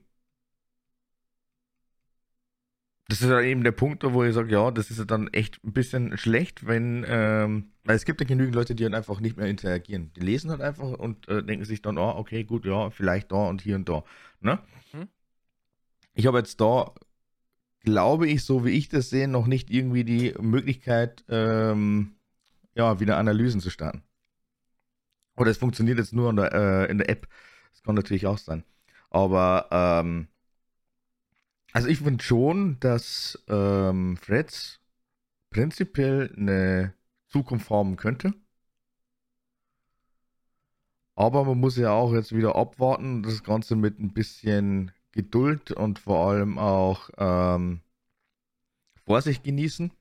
[3.10, 5.64] das ist ja eben der Punkt, wo ich sage, ja, das ist ja dann echt
[5.64, 9.38] ein bisschen schlecht, wenn, ähm, weil es gibt ja genügend Leute, die dann einfach nicht
[9.38, 10.12] mehr interagieren.
[10.16, 13.48] Die lesen halt einfach und äh, denken sich dann, oh, okay, gut, ja, vielleicht da
[13.48, 14.04] und hier und da.
[14.42, 14.60] Ne?
[14.92, 15.08] Mhm.
[16.16, 16.94] Ich habe jetzt da,
[17.82, 22.16] glaube ich, so wie ich das sehe, noch nicht irgendwie die Möglichkeit, ähm,
[22.76, 24.04] ja, wieder Analysen zu starten.
[25.38, 27.28] Oder es funktioniert jetzt nur in der, äh, in der App.
[27.72, 28.64] Das kann natürlich auch sein.
[29.10, 30.28] Aber ähm,
[31.78, 34.80] also ich finde schon, dass ähm, Threads
[35.52, 36.96] prinzipiell eine
[37.28, 38.34] Zukunft haben könnte.
[41.14, 46.00] Aber man muss ja auch jetzt wieder abwarten, das Ganze mit ein bisschen Geduld und
[46.00, 47.82] vor allem auch ähm,
[49.06, 49.92] Vorsicht genießen.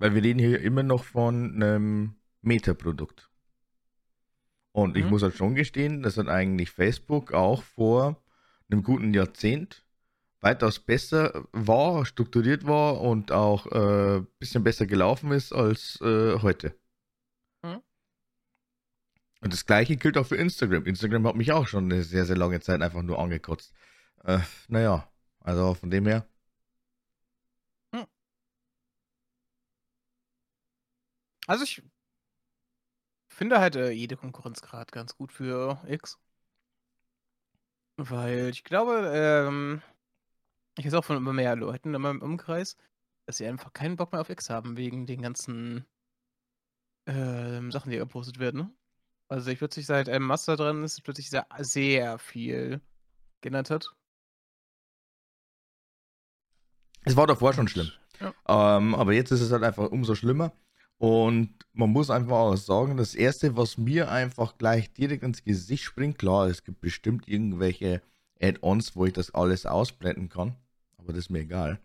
[0.00, 3.30] Weil wir reden hier immer noch von einem Meta-Produkt.
[4.72, 4.96] Und mhm.
[4.96, 8.20] ich muss halt schon gestehen, dass hat eigentlich Facebook auch vor
[8.68, 9.85] einem guten Jahrzehnt
[10.40, 16.38] weitaus besser war, strukturiert war und auch ein äh, bisschen besser gelaufen ist als äh,
[16.40, 16.78] heute.
[17.62, 17.82] Mhm.
[19.40, 20.86] Und das gleiche gilt auch für Instagram.
[20.86, 23.72] Instagram hat mich auch schon eine sehr, sehr lange Zeit einfach nur angekotzt.
[24.24, 26.26] Äh, naja, also von dem her.
[27.92, 28.06] Hm.
[31.46, 31.82] Also ich
[33.28, 36.18] finde halt äh, jede Konkurrenz gerade ganz gut für X.
[37.96, 39.82] Weil ich glaube, ähm,
[40.78, 42.76] ich weiß auch von immer mehr Leuten in meinem Umkreis,
[43.26, 45.86] dass sie einfach keinen Bock mehr auf X haben, wegen den ganzen
[47.06, 48.60] ähm, Sachen, die gepostet werden.
[48.60, 48.70] Ne?
[49.28, 52.80] Also sich plötzlich seit einem Master dran ist, plötzlich sehr, sehr viel
[53.40, 53.90] geändert hat.
[57.04, 57.90] Es war davor schon schlimm.
[58.20, 58.76] Ja.
[58.78, 60.52] Ähm, aber jetzt ist es halt einfach umso schlimmer.
[60.98, 65.84] Und man muss einfach auch sagen, das Erste, was mir einfach gleich direkt ins Gesicht
[65.84, 68.02] springt, klar, es gibt bestimmt irgendwelche
[68.40, 70.56] Add-ons, wo ich das alles ausblenden kann
[71.06, 71.80] aber das ist mir egal.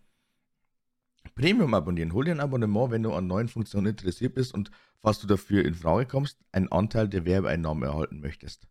[1.34, 2.12] Premium abonnieren.
[2.12, 5.64] Hol dir ein Abonnement, wenn du an neuen Funktionen interessiert bist und falls du dafür
[5.64, 8.66] in Frage kommst, einen Anteil der Werbeeinnahmen erhalten möchtest.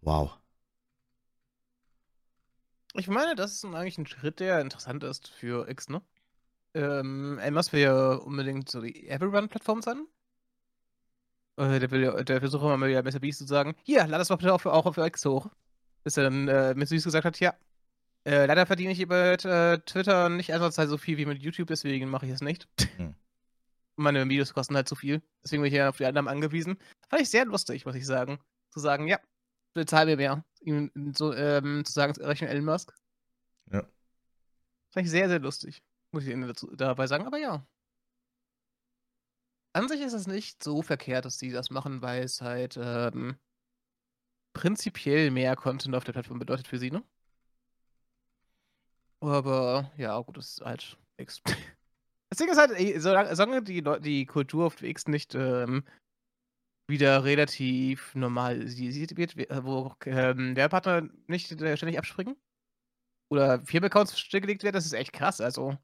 [0.00, 0.38] Wow.
[2.94, 6.02] Ich meine, das ist eigentlich ein Schritt, der interessant ist für X, ne?
[6.74, 10.06] Ähm, Elmas will ja unbedingt so die Everyone-Plattform sein.
[11.56, 14.36] Äh, der, will, der versucht immer mal wieder Beast zu sagen, hier, lad das mal
[14.36, 15.48] bitte auch, auch auf X hoch.
[16.04, 17.54] Bis er dann äh, Süß gesagt hat, ja,
[18.24, 22.08] äh, leider verdiene ich über äh, Twitter nicht ansatzweise so viel wie mit YouTube, deswegen
[22.10, 22.68] mache ich es nicht.
[22.96, 23.14] Hm.
[23.96, 25.22] Meine Videos kosten halt zu viel.
[25.42, 26.78] Deswegen bin ich ja auf die anderen angewiesen.
[27.08, 28.38] Fand ich sehr lustig, muss ich sagen.
[28.70, 29.18] Zu sagen, ja,
[29.74, 30.44] bezahl mir mehr.
[30.60, 32.92] Ihm so, ähm, zu sagen, rechne Elon Musk.
[33.72, 33.82] Ja.
[34.90, 35.82] Fand ich sehr, sehr lustig.
[36.12, 37.66] Muss ich Ihnen dazu, dabei sagen, aber ja.
[39.72, 43.36] An sich ist es nicht so verkehrt, dass sie das machen, weil es halt ähm,
[44.54, 47.02] prinzipiell mehr Content auf der Plattform bedeutet für sie, ne?
[49.20, 51.42] Aber ja, gut, das ist halt X.
[52.30, 55.82] Das Ding ist halt, solange die, die Kultur auf X nicht ähm,
[56.86, 62.36] wieder relativ normalisiert wird, wo, ähm, Werbepartner nicht, äh, ständig abspringen
[63.30, 65.40] oder Firmenaccounts stillgelegt werden, das ist echt krass.
[65.40, 65.78] Also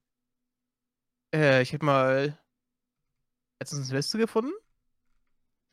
[1.34, 2.38] äh, ich habe mal
[3.60, 4.52] letztens 'ne Liste gefunden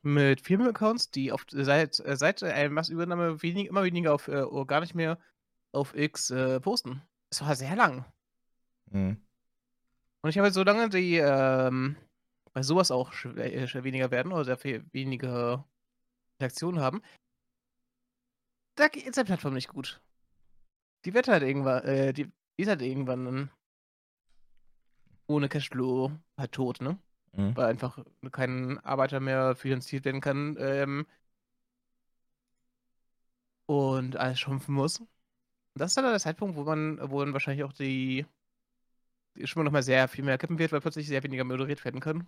[0.04, 4.42] mit Firmenaccounts, die auf seit äh, seit Elon Musk Übernahme wenig immer weniger auf, äh,
[4.42, 5.20] oder gar nicht mehr
[5.74, 7.02] auf X, äh, posten.
[7.32, 8.06] Das war sehr lang.
[8.92, 9.18] Mhm.
[10.22, 11.96] Und ich habe halt so lange die, ähm
[12.54, 15.66] bei so was auch äh, weniger werden oder sehr viel weniger
[16.42, 17.02] Reaktionen haben
[18.76, 20.02] da geht's der Plattform nicht gut.
[21.06, 22.26] Die wird halt irgendwann äh, die
[22.58, 23.52] die ist halt irgendwann dann
[25.28, 26.98] ohne Cashflow halt tot, ne?
[27.34, 27.56] Mhm.
[27.56, 31.06] Weil einfach kein Arbeiter mehr finanziert werden kann, ähm
[33.68, 35.02] und alles schrumpfen muss.
[35.76, 38.26] Das ist dann der Zeitpunkt, wo man wo dann wahrscheinlich auch die
[39.36, 42.02] die Stimmung noch mal sehr viel mehr kippen wird, weil plötzlich sehr weniger moderiert werden
[42.02, 42.28] können.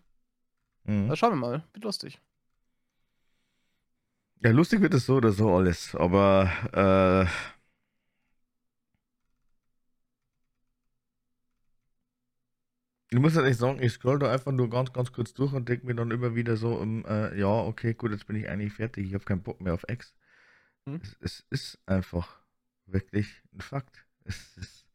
[0.85, 1.07] Mhm.
[1.07, 1.63] Na, schauen wir mal.
[1.73, 2.19] Wird lustig.
[4.41, 7.53] Ja, lustig wird es so oder so alles, aber, äh
[13.09, 15.69] ich muss halt echt sagen, ich scroll da einfach nur ganz, ganz kurz durch und
[15.69, 18.73] denke mir dann immer wieder so, ähm, äh, ja, okay, gut, jetzt bin ich eigentlich
[18.73, 20.13] fertig, ich habe keinen Bock mehr auf X.
[20.85, 20.99] Mhm.
[21.03, 22.42] Es es ist einfach
[22.85, 24.05] wirklich 'n Fakt.
[24.25, 24.85] Es ist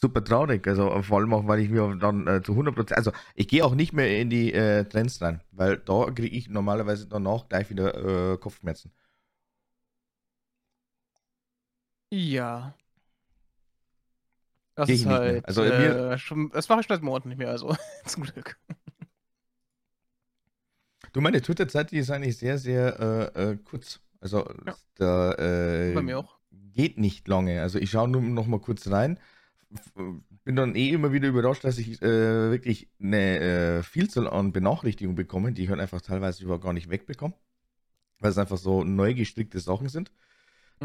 [0.00, 3.46] super traurig, also, vor allem auch, weil ich mir dann, äh, zu 100% also, ich
[3.48, 7.48] gehe auch nicht mehr in die, äh, Trends rein, weil da kriege ich normalerweise danach
[7.48, 8.92] gleich wieder, äh, Kopfschmerzen.
[12.12, 12.74] Ja.
[14.76, 17.76] Das ist halt, Also, mir äh, schon das mache ich seit Monaten nicht mehr, also
[18.06, 18.58] zum Glück.
[21.12, 24.00] Du, meine Twitter-Zeit, die ist eigentlich sehr, sehr, äh, äh, kurz.
[24.20, 24.74] Also, Ja.
[24.96, 25.30] da,
[25.94, 26.39] Bei mir auch.
[26.50, 27.62] Geht nicht lange.
[27.62, 29.18] Also, ich schaue nur noch mal kurz rein,
[29.74, 29.92] f
[30.44, 33.40] bin dann eh immer wieder überrascht, dass ich, äh, wirklich 'ne,
[33.80, 37.34] äh, Vielzahl an Benachrichtigungen bekomme, die ich halt einfach teilweise überhaupt gar nicht wegbekomme,
[38.20, 40.12] weil's einfach so neu gestrickte Sachen sind,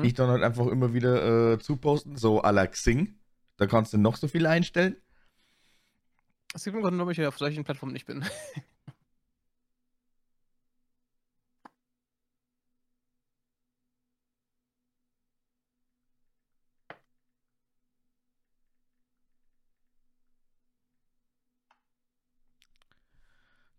[0.01, 0.08] die Mhm.
[0.10, 3.19] ich dann halt einfach immer wieder, äh, zuposten, so à la Xing.
[3.58, 4.97] Da kannst du noch so viel einstellen.
[6.54, 8.23] Es gibt 'n Grund, warum ich auf solchen Plattformen nicht bin.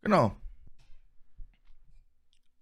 [0.07, 0.37] Genau.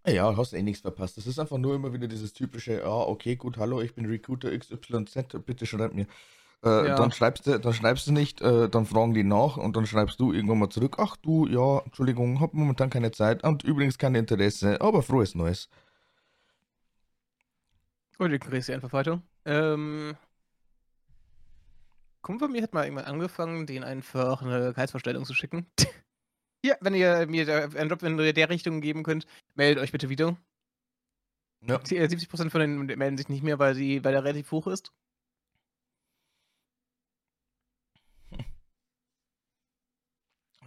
[0.06, 1.16] Ja, hast eh nix verpasst.
[1.16, 4.50] Das ist einfach nur immer wieder dieses typische: „Ah, okay, gut, hallo, ich bin Recruiter
[4.52, 6.06] XYZ, bitte schreib mir.“
[6.64, 6.94] Äh, Ja.
[6.96, 10.20] dann schreibst du dann schreibst du nicht, äh, dann fragen die nach und dann schreibst
[10.20, 14.14] du irgendwann mal zurück: „Ach du, ja, Entschuldigung, habe momentan keine Zeit und übrigens kein
[14.16, 15.68] Interesse, aber frohes Neues.“
[18.18, 19.20] Gut, ich sie einfach weiter.
[19.44, 20.16] Ähm
[22.24, 25.66] Kumpel von mir hat mal irgendwann angefangen, denen einfach 'ne Gehaltsvorstellung zu schicken.
[26.64, 27.46] „Hier, wenn ihr mir
[27.76, 30.38] einen Job in der Richtung geben könnt, meldet euch bitte wieder.“
[31.62, 31.78] Ja.
[31.78, 34.66] Die, äh, 70% von denen melden sich nicht mehr, weil sie weil der relativ hoch
[34.66, 34.90] ist.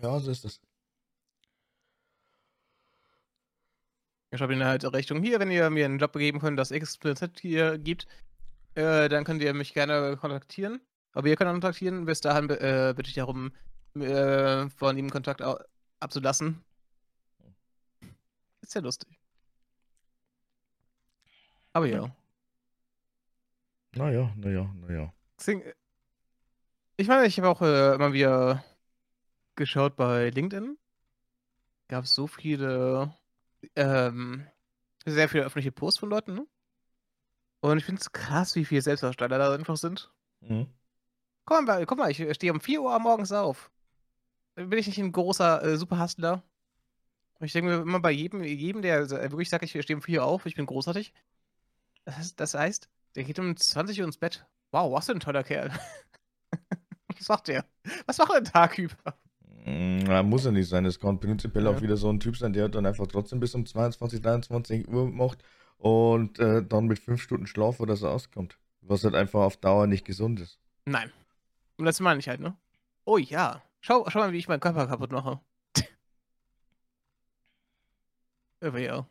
[0.01, 0.59] Ja, so ist das.
[4.31, 7.39] Ich schreibe ihnen halt Richtung: „Hier, wenn ihr mir 'n Job geben könnt, das XYZ
[7.39, 8.07] hier gibt,
[8.75, 10.81] äh, dann könnt ihr mich gerne kontaktieren.
[11.13, 13.51] Aber ihr könnt kontaktieren, bis dahin äh, bitte ich darum,
[13.95, 15.41] äh, von ihm Kontakt
[15.99, 16.63] abzulassen.“
[18.63, 19.17] Ist ja lustig.
[21.75, 21.97] Aber Ja.
[22.03, 22.11] ja.
[23.95, 25.13] Na ja, na ja, na ja.
[25.37, 25.73] Xing äh
[26.99, 28.63] ich meine, ich habe auch, äh, immer wieder
[29.55, 30.77] geschaut bei LinkedIn.
[31.89, 33.13] Gab's so viele,
[33.75, 34.47] ähm
[35.05, 36.47] sehr viele öffentliche Posts von Leuten, ne?
[37.63, 40.11] Und ich finde es krass, wie viele Selbstdarsteller da einfach sind.
[40.41, 40.67] Mhm.
[41.45, 43.71] Guck mal guck mal, ich, stehe um 4:00 morgens auf.
[44.57, 46.43] Bin ich nicht 'n großer, äh, Super-Hustler?
[47.41, 50.23] Ich denke mir immer bei jedem jedem, der sa wirklich sagt: „Ich stehe um 4:00
[50.25, 51.13] auf, ich bin großartig.“
[52.05, 54.45] Das heißt das heißt, der geht um 20:00 ins Bett.
[54.71, 55.69] Wow, was für 'n toller Kerl.
[57.19, 57.65] Was macht der?
[58.07, 58.97] Was macht er 'n Tag über?
[59.65, 60.85] Hm, ja, muss ja nicht sein.
[60.85, 61.81] Es kann prinzipiell auch Ja.
[61.81, 65.43] wieder so 'n Typ sein, der dann einfach trotzdem bis um 22:00, 23:00 macht
[65.77, 69.87] und, äh, dann mit 5 Stunden Schlaf oder so auskommt, was halt einfach auf Dauer
[69.87, 70.57] nicht gesund ist.
[70.87, 71.11] Nein.
[71.77, 72.57] Und das meine ich halt, ne?
[73.05, 75.39] Oh ja, schau schau mal, wie ich meinen Körper kaputt mache.
[78.61, 79.07] Aber ja.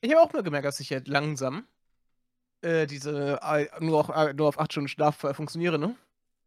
[0.00, 1.66] Ich habe auch nur gemerkt, dass ich halt langsam,
[2.62, 5.96] äh, diese ei nur auf ei nur auf 8 Stunden Schlaf, äh, funktioniere, ne?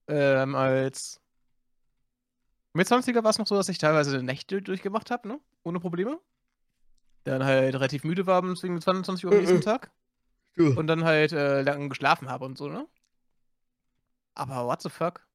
[0.08, 1.22] Ähm, als
[2.74, 6.20] Mitzwanziger war's noch so, dass ich teilweise Nächte durchgemacht habe, ne, ohne Probleme.
[7.24, 9.62] Dann halt relativ müde war abends wegen 22:00 am Äh, nächsten äh.
[9.62, 9.92] Tag.
[10.58, 12.88] Und dann halt, äh, lang geschlafen habe und so, ne?
[14.36, 15.26] Aber what the fuck?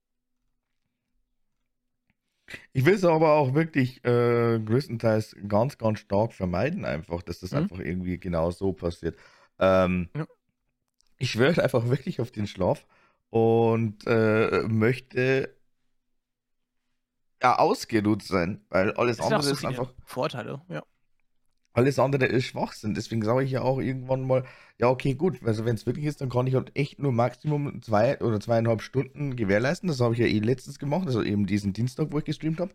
[2.72, 7.52] Ich will es aber auch wirklich äh, größtenteils ganz, ganz stark vermeiden, einfach, dass das
[7.52, 7.58] Mhm.
[7.58, 9.16] einfach irgendwie genau so passiert.
[9.58, 10.26] Ähm, Ja.
[11.18, 12.86] ich schwöre einfach wirklich auf den Schlaf
[13.30, 15.54] und äh, möchte
[17.42, 20.82] ja ausgeruht sein, weil alles auch andere ist einfach, Vorteile, ja.
[21.72, 22.94] Alles andere ist Schwachsinn.
[22.94, 24.44] Deswegen sage ich ja auch irgendwann mal,
[24.78, 27.82] ja, okay, gut, also wenn es wirklich ist, dann kann ich halt echt nur Maximum
[27.82, 29.88] zwei oder zweieinhalb Stunden gewährleisten.
[29.88, 32.72] Das habe ich ja eh letztens gemacht, also eben diesen Dienstag, wo ich gestreamt habe.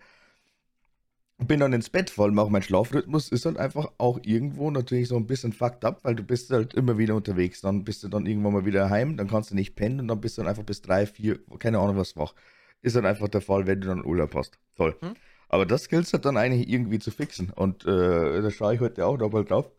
[1.37, 5.09] Bin dann ins Bett, vor allem auch mein Schlafrhythmus ist halt einfach auch irgendwo natürlich
[5.09, 7.59] so ein bisschen fucked up, weil du bist halt immer wieder unterwegs.
[7.59, 10.21] Dann bist du dann irgendwann mal wieder heim, dann kannst du nicht pennen und dann
[10.21, 12.33] bist du dann einfach bis drei, vier, keine Ahnung was wach.
[12.81, 14.57] Ist dann einfach der Fall, wenn du dann Urlaub hast.
[14.77, 14.95] Toll.
[15.01, 15.15] Hm?
[15.55, 17.49] Aber das gilt halt dann eigentlich irgendwie zu fixen.
[17.49, 19.71] Und äh, da schaue ich heute auch nochmal drauf.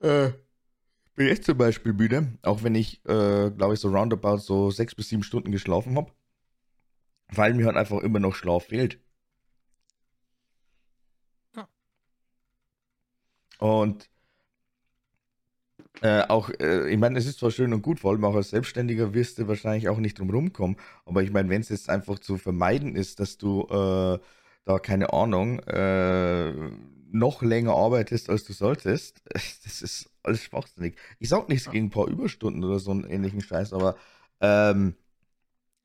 [0.00, 0.32] Äh,
[1.14, 4.94] bin ich zum Beispiel müde, auch wenn ich, äh, glaube ich, so roundabout so sechs
[4.94, 6.12] bis sieben Stunden geschlafen habe,
[7.28, 9.00] weil mir halt einfach immer noch Schlaf fehlt.
[11.56, 11.68] Ja.
[13.58, 14.10] Und
[16.02, 18.50] äh, auch, äh, ich meine, es ist zwar schön und gut, vor allem auch als
[18.50, 22.18] Selbstständiger wirst du wahrscheinlich auch nicht drum rumkommen, aber ich meine, wenn es jetzt einfach
[22.18, 24.18] zu vermeiden ist, dass du äh,
[24.66, 26.52] da, keine Ahnung, äh,
[27.10, 30.96] noch länger arbeitest, als du solltest, das ist alles schwachsinnig.
[31.18, 33.96] Ich sag nichts gegen ein paar Überstunden oder so einen ähnlichen Scheiß, aber
[34.40, 34.96] ähm,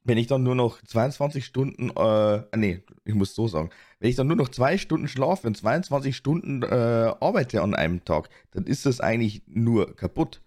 [0.04, 3.70] wenn ich dann nur noch 22 Stunden, äh, nee, ich muss so sagen,
[4.00, 8.04] wenn ich dann nur noch zwei Stunden schlafe und 22 Stunden äh, arbeite an einem
[8.04, 10.42] Tag, dann ist das eigentlich nur kaputt.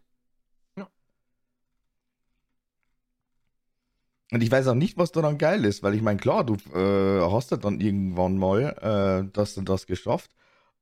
[4.34, 7.30] Und ich weiß auch nicht, was daran geil ist, weil ich meine, klar, du äh,
[7.30, 10.32] hast ja dann irgendwann mal äh, das und das geschafft,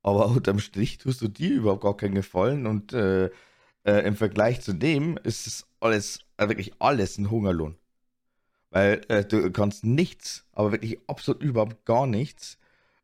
[0.01, 3.25] aber unterm Strich tust du dir überhaupt gar keinen Gefallen und äh,
[3.83, 7.77] äh, im Vergleich zu dem ist es alles, äh, wirklich alles ein Hungerlohn.
[8.71, 12.57] Weil äh, du kannst nichts, aber wirklich absolut überhaupt gar nichts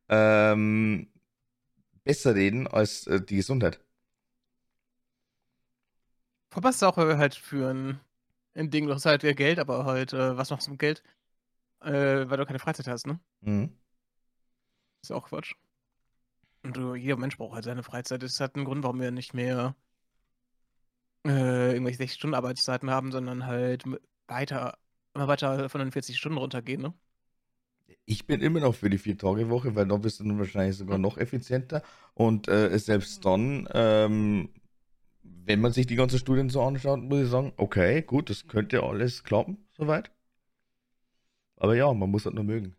[0.09, 1.09] ähm,
[2.03, 3.79] besser reden als die Gesundheit.
[6.49, 7.99] Verpasst auch halt für ein,
[8.59, 11.03] ein Ding, du hast halt Geld, aber halt, äh, was machst du mit Geld?
[11.81, 13.19] Äh, weil du keine Freizeit hast, ne?
[13.41, 13.77] Mhm.
[15.01, 15.55] Ist ja auch Quatsch.
[16.63, 18.21] Und du, jeder Mensch braucht halt seine Freizeit.
[18.23, 19.75] Das hat einen Grund, warum wir nicht mehr
[21.25, 23.83] äh, irgendwelche 60 Stunden Arbeitszeiten haben, sondern halt
[24.27, 24.77] weiter,
[25.13, 26.93] immer weiter von den 40 Stunden runtergehen, ne?
[28.05, 31.17] Ich bin immer noch für die Vier-Tage-Woche, weil dann bist du dann wahrscheinlich sogar noch
[31.17, 31.83] effizienter.
[32.13, 34.49] Und äh, selbst dann, ähm,
[35.49, 38.83] wenn man sich die ganzen Studien so anschaut, muss ich sagen, okay, gut, das könnte
[38.83, 40.11] alles klappen, soweit.
[41.57, 42.75] Aber ja, man muss halt nur mögen.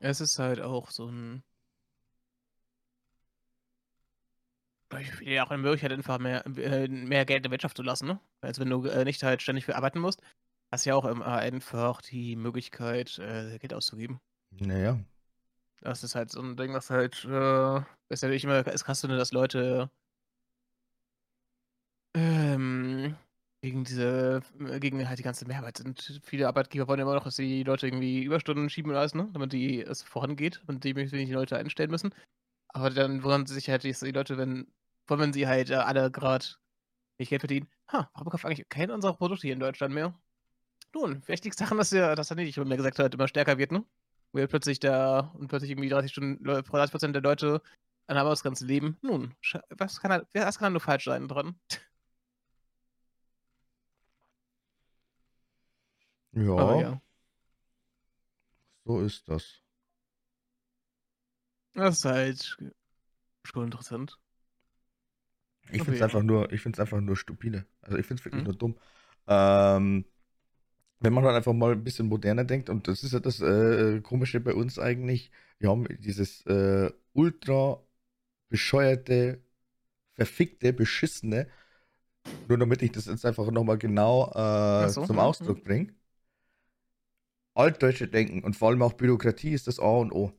[0.00, 1.42] Es ist halt auch so ein.
[5.00, 7.82] Ich finde ja auch eine Möglichkeit, einfach mehr, äh, mehr Geld in der Wirtschaft zu
[7.82, 8.20] lassen, ne?
[8.42, 10.20] Als wenn du äh, nicht halt ständig für arbeiten musst,
[10.70, 14.20] hast du ja auch einfach die Möglichkeit, äh, Geld auszugeben.
[14.50, 15.00] Naja.
[15.80, 17.78] Das ist halt so ein Ding, was halt, äh,
[18.10, 19.90] ist natürlich immer, ist krass, dass Leute
[22.54, 23.16] ähm,
[23.64, 26.20] gegen diese, äh, gegen halt die ganze Mehrarbeit sind.
[26.24, 29.28] Viele Arbeitgeber wollen immer noch, dass die Leute irgendwie Überstunden schieben und alles, ne?
[29.32, 32.14] Damit die, es vorangeht und die möglichst wenig Leute einstellen müssen.
[32.68, 34.66] Aber dann wundern sie sich halt, dass die Leute, wenn,
[35.06, 36.44] vor wenn sie halt äh, alle gerade
[37.18, 40.14] nicht Geld verdienen, ha, warum kauft eigentlich keiner unserer Produkte hier in Deutschland mehr?
[40.94, 43.28] Nun, vielleicht liegt es daran, dass der, dass er nicht, wie mir gesagt hat, immer
[43.28, 43.84] stärker wird, ne?
[44.32, 47.62] Wo ja plötzlich da und plötzlich irgendwie 30 Stunden, 30 Prozent der Leute
[48.06, 48.98] an der Arbeitsgrenze leben.
[49.00, 49.34] Nun,
[49.70, 51.56] was kann da, was kann da nur falsch sein dran?
[56.34, 57.00] Ja, ja,
[58.84, 59.62] so ist das.
[61.74, 62.56] das ist halt
[63.44, 64.18] schon interessant.
[65.70, 67.66] Ich finde es einfach nur, ich finde es einfach nur stupide.
[67.80, 68.44] Also ich finde es wirklich Mhm.
[68.44, 68.76] nur dumm.
[69.26, 70.04] Ähm,
[71.00, 74.00] wenn man halt einfach mal ein bisschen moderner denkt, und das ist ja das äh,
[74.02, 77.82] Komische bei uns eigentlich, wir haben dieses äh, ultra
[78.50, 79.42] bescheuerte,
[80.14, 81.48] verfickte, beschissene,
[82.48, 85.94] nur damit ich das jetzt einfach nochmal genau äh, so, zum ja, Ausdruck bringe.
[87.54, 90.32] Altdeutsche Denken und vor allem auch Bürokratie ist das A und O.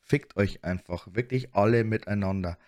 [0.00, 2.58] Fickt euch einfach, wirklich alle miteinander.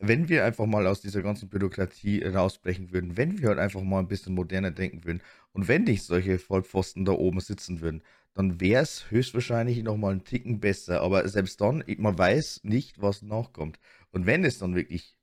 [0.00, 4.00] Wenn wir einfach mal aus dieser ganzen Bürokratie rausbrechen würden, wenn wir halt einfach mal
[4.00, 5.22] ein bisschen moderner denken würden
[5.52, 8.02] und wenn nicht solche Vollpfosten da oben sitzen würden,
[8.34, 11.00] dann wäre es höchstwahrscheinlich nochmal einen Ticken besser.
[11.00, 13.80] Aber selbst dann, man weiß nicht, was nachkommt.
[14.12, 15.18] Und wenn es dann wirklich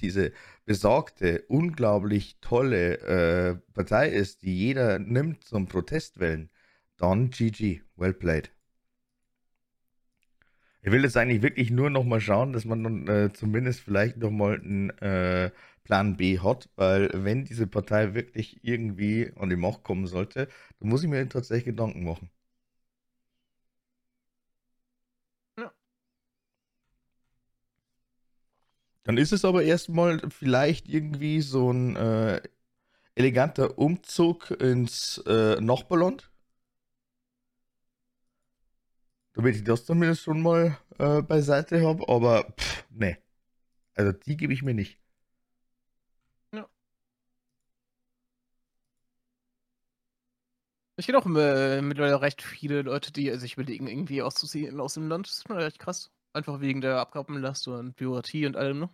[0.00, 0.32] diese
[0.64, 6.50] besagte, unglaublich tolle äh, Partei ist, die jeder nimmt zum Protestwellen,
[6.98, 7.80] dann GG.
[7.96, 8.50] Well played.
[10.82, 14.60] Ich will jetzt eigentlich wirklich nur nochmal schauen, dass man dann, äh, zumindest vielleicht nochmal
[14.60, 15.50] einen äh,
[15.84, 20.48] Plan B hat, weil wenn diese Partei wirklich irgendwie an die Macht kommen sollte,
[20.80, 22.30] dann muss ich mir tatsächlich Gedanken machen.
[25.56, 25.72] Ja.
[29.04, 32.40] Dann ist es aber erstmal vielleicht irgendwie so ein äh,
[33.16, 36.30] eleganter Umzug ins äh, Nachbarland.
[39.38, 43.18] Damit ich das zumindest schon mal äh, beiseite habe, aber pff, nee.
[43.94, 45.00] Also die gebe ich mir nicht.
[46.52, 46.68] Ja.
[50.96, 55.06] Ich kenne auch äh, mittlerweile recht viele Leute, die sich überlegen, irgendwie auszuziehen aus dem
[55.06, 55.28] Land.
[55.28, 56.10] Das ist schon recht krass.
[56.32, 58.90] Einfach wegen der Abgabenlast und Bürokratie und allem, ne?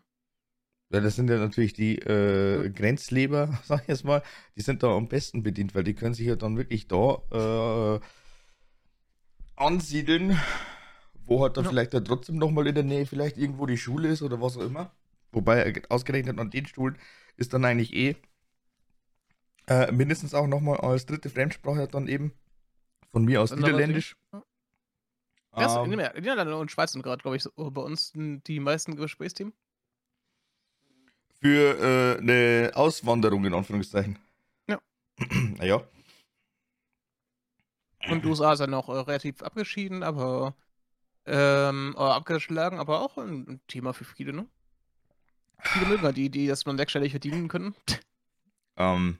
[0.90, 4.22] Ja, das sind ja natürlich die äh, Grenzleber, sag ich jetzt mal,
[4.56, 8.00] die sind da am besten bedient, weil die können sich ja dann wirklich da äh,
[9.56, 10.38] ansiedeln,
[11.26, 11.70] wo halt dann ja.
[11.70, 14.62] vielleicht dann trotzdem nochmal in der Nähe vielleicht irgendwo die Schule ist oder was auch
[14.62, 14.92] immer.
[15.32, 16.98] Wobei äh, ausgerechnet an den Schulen
[17.36, 18.16] ist dann eigentlich eh
[19.66, 22.32] äh, mindestens auch nochmal als dritte Fremdsprache dann eben
[23.10, 24.16] von mir aus Niederländisch.
[25.56, 29.54] Ja, ähm, Niederlande und Schweiz sind gerade, glaube ich, so bei uns die meisten Gesprächsthemen
[31.44, 34.18] für äh, eine Auswanderung in Anführungszeichen.
[34.66, 34.80] Ja.
[35.58, 35.82] naja.
[38.10, 40.54] Und USA ist dann auch äh, relativ abgeschieden, aber
[41.26, 44.46] ähm, abgeschlagen, aber auch ein, Thema für viele, ne?
[45.58, 47.74] Viele halt die Idee, dass man sechsstellig verdienen können.
[48.76, 49.18] Ähm,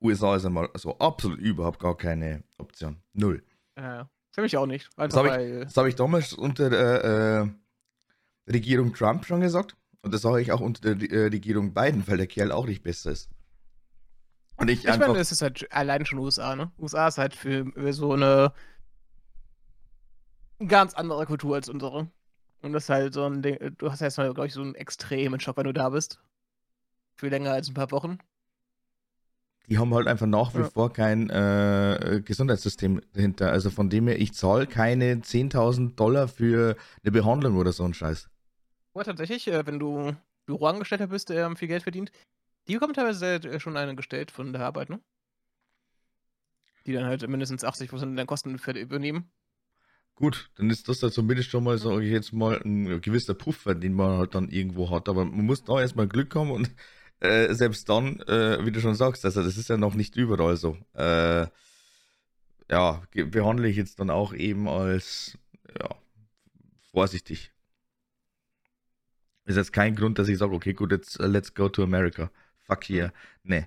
[0.00, 3.02] USA ist einmal so absolut überhaupt gar keine Option.
[3.12, 3.42] Null.
[3.76, 4.90] Ja, für mich auch nicht.
[4.96, 9.76] das habe ich, hab ich, damals unter der äh, Regierung Trump schon gesagt.
[10.02, 12.82] Und das sage ich auch unter der äh, Regierung Biden, weil der Kerl auch nicht
[12.82, 13.30] besser ist.
[14.62, 15.08] Und ich, ich einfach...
[15.08, 16.70] meine, es ist halt allein schon USA, ne?
[16.78, 18.52] USA ist halt für, für so eine
[20.68, 22.08] ganz andere Kultur als unsere.
[22.62, 24.76] Und das ist halt so ein Ding, du hast jetzt mal, glaube ich, so einen
[24.76, 26.20] extremen Schock, wenn du da bist.
[27.16, 28.18] Für länger als ein paar Wochen.
[29.68, 30.70] Die haben halt einfach nach wie ja.
[30.70, 33.50] vor kein äh, Gesundheitssystem dahinter.
[33.50, 37.94] Also von dem her, ich zahle keine 10.000 Dollar für eine Behandlung oder so ein
[37.94, 38.28] Scheiß.
[38.94, 40.12] Aber tatsächlich, äh, wenn du
[40.46, 42.12] Büroangestellter bist, der viel Geld verdient,
[42.68, 45.00] die bekommen teilweise äh, schon einen gestellt von der Arbeit, ne?
[46.86, 49.30] Die dann halt mindestens 80% der Kosten übernehmen.
[50.14, 53.74] Gut, dann ist das da zumindest schon mal, sage ich jetzt mal, ein gewisser Puffer,
[53.74, 55.08] den man halt dann irgendwo hat.
[55.08, 56.70] Aber man muss da erstmal Glück haben und
[57.20, 60.56] äh, selbst dann, äh, wie du schon sagst, also das ist ja noch nicht überall
[60.56, 60.76] so.
[60.94, 61.46] Äh,
[62.70, 65.38] ja, behandle ich jetzt dann auch eben als
[65.78, 65.88] ja,
[66.90, 67.52] vorsichtig.
[69.44, 72.30] Ist jetzt kein Grund, dass ich sage, okay, gut, jetzt uh, let's go to America.
[72.72, 73.12] Fuck here.
[73.42, 73.66] Nee.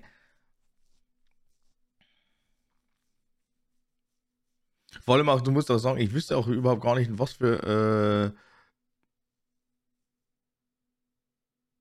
[5.04, 8.32] Vor allem auch, du musst auch sagen, ich wüsste auch überhaupt gar nicht, was für,
[8.34, 8.38] äh,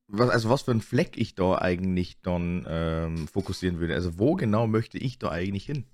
[0.07, 3.95] was, also was für ein Fleck ich da eigentlich dann ähm, fokussieren würde.
[3.95, 5.85] Also wo genau möchte ich da eigentlich hin?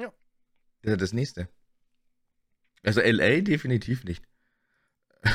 [0.00, 0.12] Ja.
[0.82, 1.48] Das ist das nächste.
[2.82, 4.24] Also LA definitiv nicht.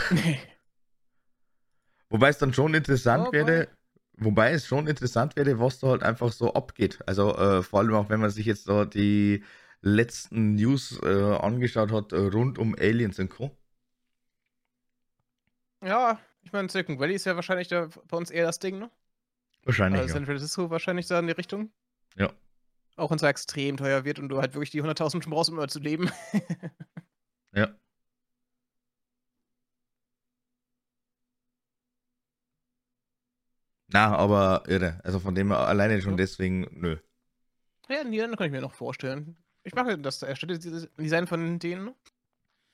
[0.10, 0.40] Nee.
[2.10, 3.70] Wobei es dann schon interessant oh, wäre,
[4.18, 7.00] wobei es schon interessant wäre, was da halt einfach so abgeht.
[7.06, 9.44] Also äh, vor allem auch, wenn man sich jetzt da die
[9.82, 13.58] letzten News äh, angeschaut hat, äh, rund um Aliens und Co.
[15.84, 18.92] Ja, ich meine, Silicon Valley ist ja wahrscheinlich da bei uns eher das Ding, ne?
[19.64, 20.02] Wahrscheinlich.
[20.02, 21.72] Also San Francisco wahrscheinlich da in die Richtung.
[22.16, 22.32] Ja.
[22.96, 25.68] Auch wenn es extrem teuer wird und du halt wirklich die 100.000 schon brauchst, um
[25.68, 26.10] zu leben.
[27.54, 27.70] ja.
[33.94, 35.00] Na, aber irre.
[35.04, 36.98] Also von dem alleine schon deswegen, nö.
[37.90, 39.38] Ja, Niederlande kann ich mir noch vorstellen.
[39.64, 40.20] Ich mag das
[40.98, 41.94] Design von denen.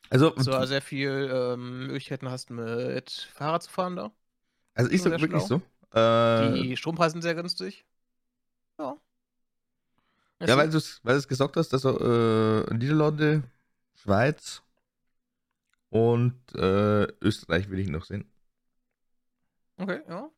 [0.10, 4.12] Also, so sehr viel ähm, Möglichkeiten hast mit Fahrrad zu fahren da.
[4.74, 5.62] Also ist das wirklich schlau.
[5.92, 6.00] so?
[6.00, 7.86] Äh, die Strompreise sind sehr günstig.
[8.80, 8.96] Ja.
[10.40, 13.44] Ja, weil du es weil gesagt hast, dass äh, Niederlande,
[13.96, 14.62] Schweiz
[15.90, 18.30] und äh, Österreich will ich noch sehen.
[19.78, 20.18] Okay, ja.
[20.20, 20.32] Aber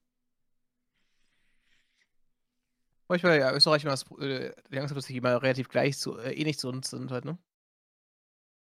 [3.16, 6.18] ich war ja Österreich immer das, äh, die Angst, dass die immer relativ gleich zu,
[6.18, 7.38] äh, ähnlich zu uns sind halt, ne?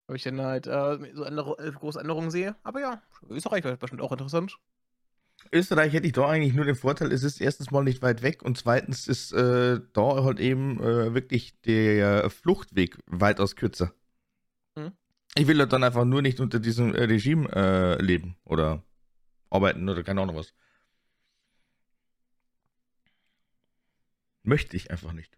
[0.08, 2.54] Ob ich dann halt äh, so andere, äh, große Änderungen sehe.
[2.62, 4.58] Aber ja, Österreich wäre bestimmt auch interessant.
[5.52, 8.42] Österreich hätte ich da eigentlich nur den Vorteil, es ist erstens mal nicht weit weg
[8.42, 13.92] und zweitens ist äh, da halt eben äh, wirklich der Fluchtweg weitaus kürzer.
[14.78, 14.92] Hm.
[15.36, 18.82] Ich will halt dann einfach nur nicht unter diesem äh, Regime äh, leben oder
[19.50, 20.54] arbeiten oder keine Ahnung was.
[24.46, 25.36] Möchte ich einfach nicht.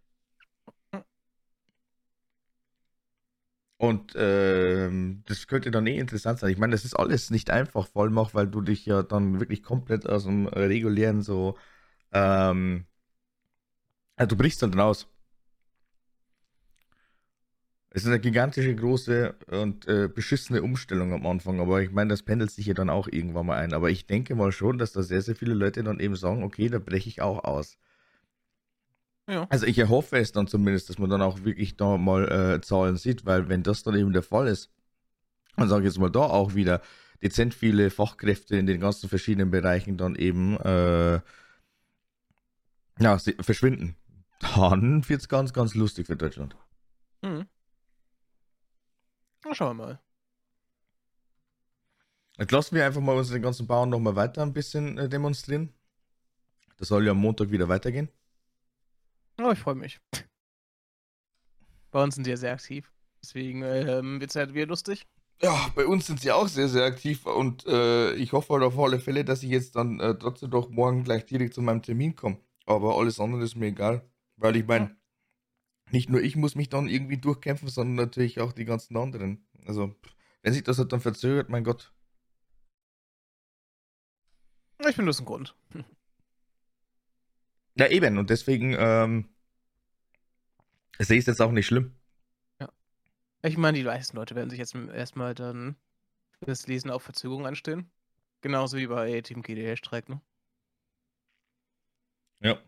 [3.76, 6.50] Und ähm, das könnte dann eh interessant sein.
[6.50, 9.38] Ich meine, das ist alles nicht einfach, vor allem auch, weil du dich ja dann
[9.38, 11.56] wirklich komplett aus dem regulären so,
[12.12, 12.86] ähm,
[14.16, 15.06] also du brichst dann raus.
[17.90, 22.22] Es ist eine gigantische, große und äh, beschissene Umstellung am Anfang, aber ich meine, das
[22.22, 23.72] pendelt sich ja dann auch irgendwann mal ein.
[23.74, 26.68] Aber ich denke mal schon, dass da sehr, sehr viele Leute dann eben sagen, okay,
[26.70, 27.76] da breche ich auch aus.
[29.28, 29.46] Ja.
[29.50, 32.96] Also ich erhoffe es dann zumindest, dass man dann auch wirklich da mal äh, Zahlen
[32.96, 34.70] sieht, weil wenn das dann eben der Fall ist,
[35.56, 36.80] dann sage ich jetzt mal da auch wieder
[37.22, 41.20] dezent viele Fachkräfte in den ganzen verschiedenen Bereichen dann eben äh,
[43.00, 43.96] ja, verschwinden.
[44.40, 46.56] Dann wird es ganz, ganz lustig für Deutschland.
[47.22, 47.46] Mhm.
[49.44, 50.00] Na, schauen wir mal.
[52.38, 55.74] Jetzt lassen wir einfach mal unsere ganzen Bauern noch mal weiter ein bisschen äh, demonstrieren.
[56.78, 58.08] Das soll ja am Montag wieder weitergehen.
[59.40, 60.00] Oh, ich freue mich.
[61.90, 62.92] Bei uns sind die ja sehr aktiv.
[63.22, 65.06] Deswegen ähm, wird es halt wieder lustig.
[65.40, 68.78] Ja, bei uns sind sie auch sehr, sehr aktiv und äh, ich hoffe halt auf
[68.78, 72.16] alle Fälle, dass ich jetzt dann äh, trotzdem doch morgen gleich direkt zu meinem Termin
[72.16, 72.40] komme.
[72.66, 74.08] Aber alles andere ist mir egal.
[74.36, 74.96] Weil ich meine,
[75.90, 79.46] nicht nur ich muss mich dann irgendwie durchkämpfen, sondern natürlich auch die ganzen anderen.
[79.64, 79.94] Also,
[80.42, 81.92] wenn sich das halt dann verzögert, mein Gott.
[84.80, 85.56] Ich finde das ein Grund.
[87.78, 88.18] Ja, eben.
[88.18, 89.28] Und deswegen ähm,
[90.98, 91.94] sehe ich es jetzt auch nicht schlimm.
[92.60, 92.68] Ja.
[93.42, 95.76] Ich meine, die meisten Leute werden sich jetzt erstmal dann
[96.38, 97.90] für das Lesen auf Verzögerung anstellen.
[98.40, 100.20] Genauso wie bei Team GDL-Streik, ne?
[102.40, 102.58] Ja.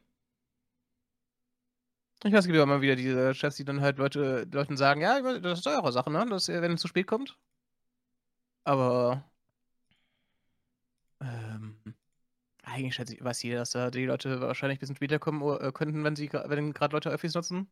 [2.22, 5.00] Ich weiß, es gibt ja immer wieder diese Chefs, die dann halt Leute, Leuten sagen,
[5.00, 6.26] ja, das ist eure Sache, ne?
[6.28, 7.36] Dass wenn es zu spät kommt.
[8.64, 9.24] Aber
[11.20, 11.76] ähm,
[12.70, 15.72] eigentlich schätze ich, weiß jeder, dass da die Leute wahrscheinlich ein bisschen später kommen äh,
[15.72, 17.70] könnten, wenn sie wenn gerade Leute Öffis nutzen.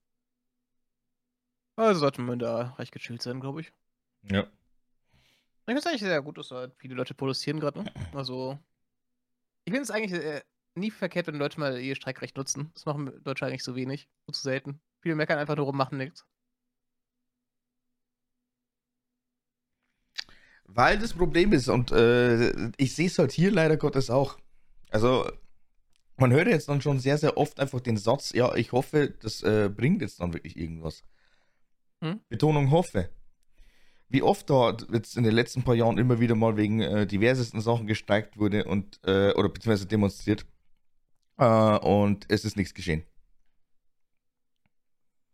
[1.76, 3.72] Also sollte man da recht gechillt sein, glaube ich.
[4.22, 4.42] Ja.
[4.42, 7.92] Ich finde es eigentlich sehr gut, dass da viele Leute produzieren gerade, ne?
[8.14, 8.58] Also,
[9.64, 10.42] ich finde es eigentlich äh,
[10.74, 12.70] nie verkehrt, wenn Leute mal ihr Streikrecht nutzen.
[12.74, 14.80] Das machen Deutsche eigentlich so wenig, so zu selten.
[15.00, 16.24] Viele meckern einfach nur rum, machen nichts.
[20.64, 24.38] Weil das Problem ist, und äh, ich sehe es halt hier leider Gottes auch.
[24.90, 25.30] Also,
[26.16, 29.42] man hört jetzt dann schon sehr, sehr oft einfach den Satz, ja, ich hoffe, das
[29.42, 31.04] äh, bringt jetzt dann wirklich irgendwas.
[32.00, 32.20] Hm?
[32.28, 33.10] Betonung hoffe.
[34.08, 37.60] Wie oft da jetzt in den letzten paar Jahren immer wieder mal wegen äh, diversesten
[37.60, 40.46] Sachen gestreikt wurde und, äh, oder beziehungsweise demonstriert.
[41.36, 43.04] Äh, und es ist nichts geschehen.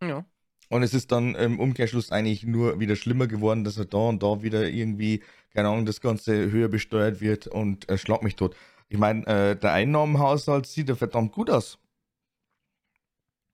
[0.03, 0.27] Ja.
[0.69, 4.23] Und es ist dann im Umkehrschluss eigentlich nur wieder schlimmer geworden, dass er da und
[4.23, 8.57] da wieder irgendwie, keine Ahnung, das Ganze höher besteuert wird und äh, schlag mich tot.
[8.95, 11.81] Ich meine, äh, der Einnahmenhaushalt sieht ja verdammt gut aus.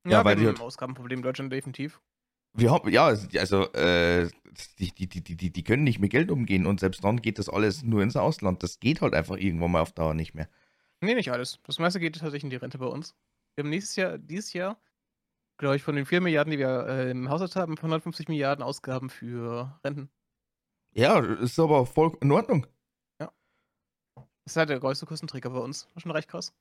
[0.04, 1.98] Ja, ja weil die halt, Ausgabenproblem Deutschland definitiv.
[2.52, 4.28] Wir haben, ja, also äh,
[4.78, 7.48] die, die, die, die, die können nicht mit Geld umgehen und selbst dann geht das
[7.48, 8.62] alles nur ins Ausland.
[8.62, 10.46] Das geht halt einfach irgendwann mal auf Dauer nicht mehr.
[11.00, 11.58] Nee, nicht alles.
[11.64, 13.14] Das meiste geht tatsächlich in die Rente bei uns.
[13.54, 14.78] Wir haben nächstes Jahr, dieses Jahr,
[15.56, 19.08] glaube ich, von den 4 Milliarden, die wir äh, im Haushalt haben, 150 Milliarden Ausgaben
[19.08, 20.10] für Renten.
[20.92, 22.66] Ja, ist aber voll in Ordnung.
[24.50, 25.82] Das ist halt der größte Kostenträger bei uns.
[25.84, 26.52] Das ist schon recht krass.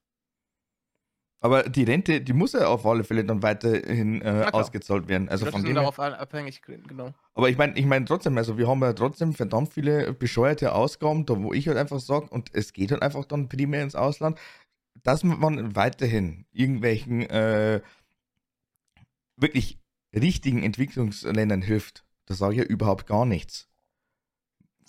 [1.39, 5.27] Aber die Rente, die muss ja auf alle Fälle dann weiterhin äh, ausgezahlt werden.
[5.27, 7.15] Also von dem darauf abhängig, genau.
[7.33, 11.25] Aber ich meine, ich meine trotzdem, also wir haben ja trotzdem verdammt viele bescheuerte Ausgaben,
[11.25, 14.37] da wo ich halt einfach sage, und es geht halt einfach dann primär ins Ausland,
[15.01, 17.81] dass man weiterhin irgendwelchen äh,
[19.35, 19.79] wirklich
[20.13, 22.05] richtigen Entwicklungsländern hilft.
[22.27, 23.68] Das sage ich ja überhaupt gar nichts.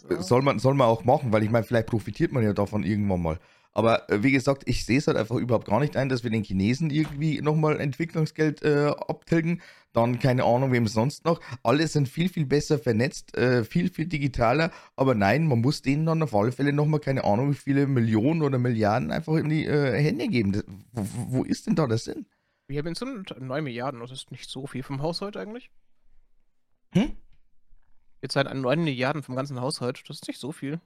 [0.08, 0.22] Ja.
[0.22, 3.22] Soll, man, soll man auch machen, weil ich meine, vielleicht profitiert man ja davon irgendwann
[3.22, 3.38] mal.
[3.72, 6.30] Aber äh, wie gesagt, ich sehe es halt einfach überhaupt gar nicht ein, dass wir
[6.30, 9.62] den Chinesen irgendwie nochmal Entwicklungsgeld äh, abtilgen.
[9.92, 11.40] Dann keine Ahnung, wem sonst noch.
[11.62, 14.70] Alle sind viel, viel besser vernetzt, äh, viel, viel digitaler.
[14.96, 18.42] Aber nein, man muss denen dann auf alle Fälle nochmal keine Ahnung, wie viele Millionen
[18.42, 20.52] oder Milliarden einfach in die äh, Hände geben.
[20.52, 21.06] Das, wo,
[21.38, 22.26] wo, ist denn da der Sinn?
[22.68, 25.70] Wir haben jetzt 9 Milliarden, das ist nicht so viel vom Haushalt eigentlich.
[26.92, 27.16] Hm?
[28.22, 30.80] Jetzt halt an 9 Milliarden vom ganzen Haushalt, das ist nicht so viel.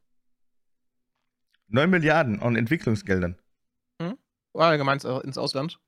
[1.68, 3.36] 9 Milliarden an Entwicklungsgeldern.
[4.00, 4.16] Hm?
[4.52, 5.80] Allgemein ins Ausland.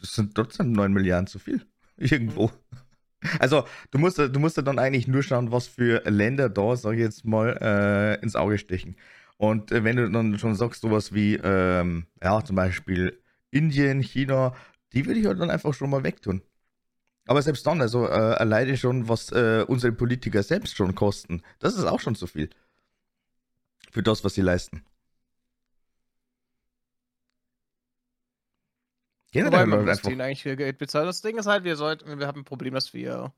[0.00, 1.64] Das sind trotzdem 9 Milliarden zu viel.
[1.96, 2.50] Irgendwo.
[2.50, 3.30] Hm.
[3.38, 6.92] Also, du musst, du musst ja dann eigentlich nur schauen, was für Länder da, sag
[6.94, 8.96] ich jetzt mal, äh, ins Auge stechen.
[9.38, 13.20] Und äh, wenn du dann schon sagst, sowas wie, ähm, ja, zum Beispiel
[13.50, 14.54] Indien, China,
[14.92, 16.42] die würde ich halt dann einfach schon mal wegtun.
[17.26, 21.74] Aber selbst dann, also äh, alleine schon, was äh, unsere Politiker selbst schon kosten, das
[21.74, 22.50] ist auch schon zu viel.
[23.90, 24.84] Für das, was sie leisten.
[29.32, 31.06] Generell Wobei man muss denen eigentlich viel Geld bezahlen.
[31.06, 33.34] Das Ding ist halt, wir sollten, wir haben ein Problem, dass wir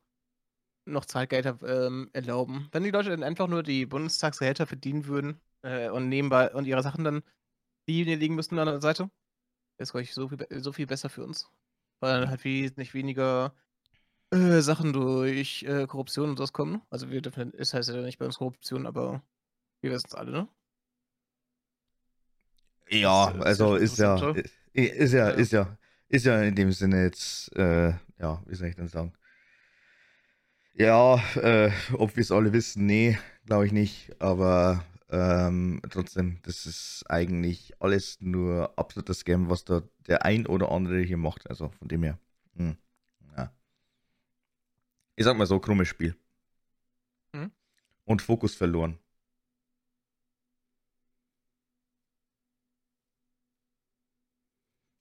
[0.84, 2.68] noch Zeitgelder ähm, erlauben.
[2.72, 6.82] Wenn die Leute dann einfach nur die Bundestagsgehälter verdienen würden äh, und nebenbei und ihre
[6.82, 7.22] Sachen dann
[7.88, 9.10] die liegen müssten an der Seite, wäre
[9.78, 11.50] es, glaube ich, so viel, so viel besser für uns.
[12.00, 13.54] Weil dann halt wesentlich weniger
[14.30, 16.82] äh, Sachen durch äh, Korruption und sowas kommen.
[16.90, 19.22] Also wir dürfen, es heißt ja nicht bei uns Korruption, aber
[19.82, 20.48] wir wissen es alle, ne?
[22.90, 24.32] Ja, Das, äh, also ist ja,
[24.74, 25.34] i- ist ja, Ja.
[25.34, 25.76] ist ja,
[26.08, 29.12] ist ja in dem Sinne jetzt, äh, ja, wie soll ich denn sagen?
[30.74, 36.66] Ja, äh, ob wir es alle wissen, nee, glaube ich nicht, aber ähm, trotzdem, das
[36.66, 41.70] ist eigentlich alles nur absoluter Scam, was da der ein oder andere hier macht, also
[41.70, 42.18] von dem her,
[42.56, 42.76] hm.
[45.18, 46.14] Ich sag mal so, krummes Spiel.
[47.32, 47.50] Mhm.
[48.04, 49.00] Und Fokus verloren.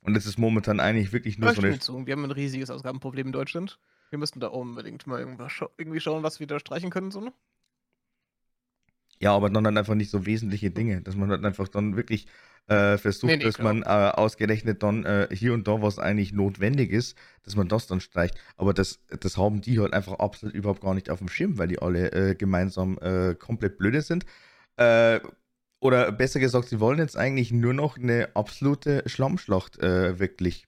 [0.02, 1.78] Und es ist momentan eigentlich wirklich nur ich so eine.
[1.78, 2.08] zu.
[2.08, 3.80] Wir haben ein riesiges Ausgabenproblem in Deutschland.
[4.10, 7.32] Wir müssten da unbedingt mal irgendwie schauen, was wir da streichen können, so, ne?
[9.20, 12.28] Ja, aber dann, dann einfach nicht so wesentliche Dinge, dass man halt einfach dann wirklich
[12.68, 13.74] äh, versucht, Nee, nee, dass klar.
[13.74, 17.88] man äh, ausgerechnet dann äh, hier und da, was eigentlich notwendig ist, dass man das
[17.88, 18.36] dann streicht.
[18.58, 21.70] Aber das, das haben die halt einfach absolut überhaupt gar nicht auf dem Schirm, weil
[21.70, 24.26] die alle äh, gemeinsam äh, komplett blöde sind.
[24.78, 25.20] Äh,
[25.80, 30.68] oder besser gesagt, sie wollen jetzt eigentlich nur noch eine absolute Schlammschlacht wirklich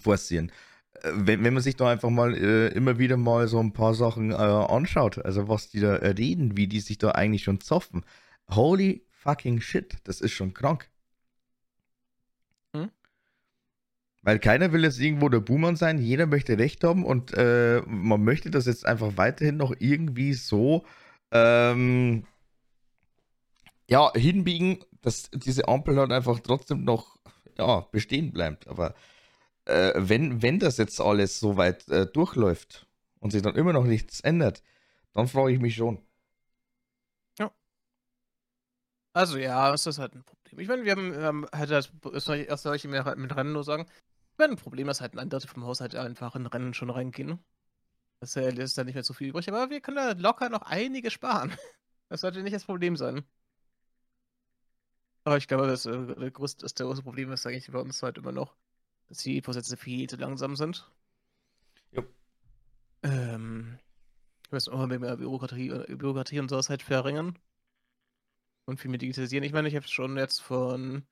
[0.00, 0.52] forcieren.
[0.94, 3.94] Äh, Wenn, wenn man sich da einfach mal äh, immer wieder mal so ein paar
[3.94, 8.04] Sachen äh, anschaut, also was die da reden, wie die sich da eigentlich schon zoffen.
[8.50, 10.90] Holy fucking shit, das ist schon krank.
[12.74, 12.90] Hm?
[14.22, 18.22] Weil keiner will jetzt irgendwo der Buhmann sein, jeder möchte Recht haben und äh, man
[18.24, 20.84] möchte das jetzt einfach weiterhin noch irgendwie so
[21.32, 22.24] ähm,
[23.88, 27.18] ja, hinbiegen, dass diese Ampel halt einfach trotzdem noch
[27.58, 28.68] ja, bestehen bleibt.
[28.68, 28.94] Aber
[29.66, 32.86] äh, wenn, wenn das jetzt alles so weit äh, durchläuft
[33.20, 34.62] und sich dann immer noch nichts ändert,
[35.12, 36.04] dann frage ich mich schon.
[39.14, 40.58] Also ja, das ist halt ein Problem.
[40.60, 43.52] Ich meine, wir haben, haben halt das, das soll ich, das mir halt mit Rennen
[43.52, 43.86] nur sagen.
[44.36, 47.38] Wir haben ein Problem, dass halt ein Drittel vom Haushalt einfach in Rennen schon reingehen.
[48.20, 50.62] Das äh, ist da nicht mehr so viel übrig, aber wir können da locker noch
[50.62, 51.52] einige sparen.
[52.08, 53.24] Das sollte nicht das Problem sein.
[55.24, 56.32] Aber ich glaube, das, äh, das
[56.74, 58.54] größte Problem ist eigentlich bei uns halt immer noch,
[59.12, 60.90] dass die Prozesse viel zu langsam sind.
[61.90, 62.02] Jo.
[63.02, 63.78] Ähm,
[64.48, 67.38] wir müssen auch mehr Bürokratie, äh, Bürokratie und sowas halt verringern.
[68.64, 69.44] Und viel mehr digitalisieren.
[69.44, 71.02] Ich meine, ich habe schon jetzt von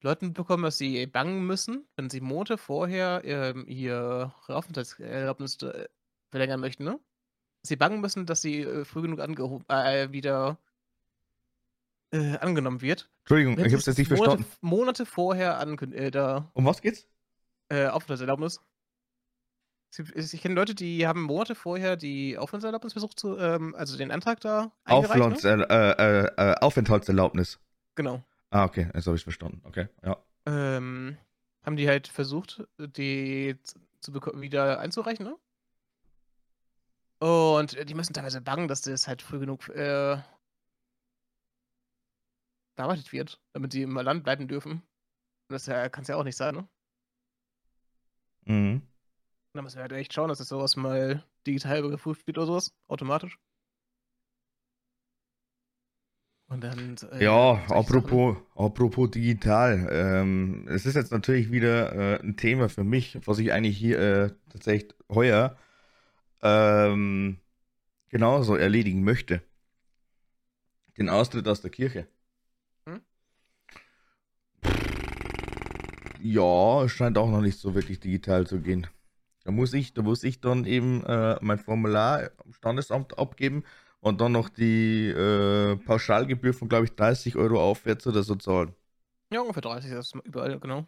[0.00, 5.88] Leuten bekommen, dass sie bangen müssen, wenn sie Monate vorher ähm, ihre Aufenthaltserlaubnis äh,
[6.30, 7.00] verlängern möchten, ne?
[7.62, 10.60] Dass sie bangen müssen, dass sie äh, früh genug angehoben, äh, wieder
[12.12, 13.10] äh, angenommen wird.
[13.22, 14.56] Entschuldigung, Wenn ich es jetzt nicht Monate, verstanden.
[14.60, 17.08] Monate vorher ankündigen, äh, da Um was geht's?
[17.68, 18.60] Äh, Aufenthaltserlaubnis.
[20.14, 24.40] Ich kenne Leute, die haben Monate vorher die Aufenthaltserlaubnis versucht zu, ähm, also den Antrag
[24.40, 25.44] da eingereicht.
[25.44, 25.66] Ne?
[25.70, 27.60] äh, äh, äh, Aufenthaltserlaubnis.
[27.94, 28.24] Genau.
[28.50, 29.60] Ah, okay, jetzt habe ich verstanden.
[29.64, 30.16] Okay, ja.
[30.46, 31.16] ähm,
[31.64, 33.56] haben die halt versucht, die
[34.00, 35.36] zu, wieder einzureichen, ne?
[37.20, 40.18] Und äh, die müssen teilweise bangen, dass das halt früh genug äh,
[42.76, 44.82] bearbeitet wird, damit die im Land bleiben dürfen.
[45.48, 46.68] Das äh, kann es ja auch nicht sein, ne?
[48.46, 48.82] Mhm.
[49.52, 52.74] Da müssen wir halt echt schauen, dass das sowas mal digital überprüft wird oder sowas,
[52.88, 53.38] automatisch.
[56.48, 56.96] Und dann.
[57.12, 59.88] äh, Ja, apropos, apropos digital.
[59.90, 63.98] Ähm, es ist jetzt natürlich wieder äh, ein Thema für mich, was ich eigentlich hier
[63.98, 65.56] äh, tatsächlich heuer
[66.42, 67.38] ähm,
[68.10, 69.42] genauso erledigen möchte.
[70.98, 72.08] Den Austritt aus der Kirche.
[76.26, 78.86] Ja, es scheint auch noch nicht so wirklich digital zu gehen.
[79.44, 83.62] Da muss ich, da muss ich dann eben äh, mein Formular am Standesamt abgeben
[84.00, 88.74] und dann noch die äh, Pauschalgebühr von, glaube ich, 30 Euro aufwärts oder so zahlen.
[89.30, 90.86] Ja, ungefähr 30 ist das überall, genau.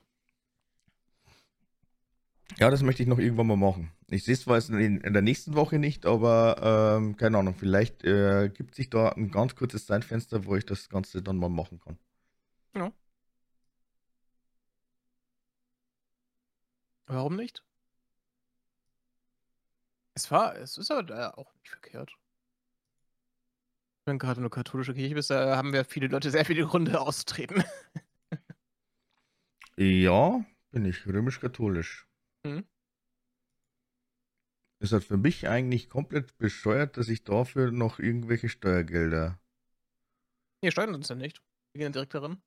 [2.58, 3.92] Ja, das möchte ich noch irgendwann mal machen.
[4.08, 7.56] Ich sehe es zwar jetzt in, in der nächsten Woche nicht, aber ähm, keine Ahnung,
[7.58, 11.50] vielleicht äh, gibt sich da ein ganz kurzes Zeitfenster, wo ich das Ganze dann mal
[11.50, 11.98] machen kann.
[17.06, 17.62] Warum nicht?
[20.14, 22.12] Es war, es ist aber da auch nicht verkehrt.
[24.06, 27.64] Wenn gerade eine katholische Kirche bist, da haben wir viele Leute sehr viele Gründe auszutreten.
[29.78, 32.06] Ja, bin ich römisch-katholisch.
[32.44, 32.64] Mhm.
[34.80, 39.38] Ist halt für mich eigentlich komplett bescheuert, dass ich dafür noch irgendwelche Steuergelder.
[40.62, 41.42] Nee, steuern uns ja nicht.
[41.72, 42.40] Wir gehen direkt darin.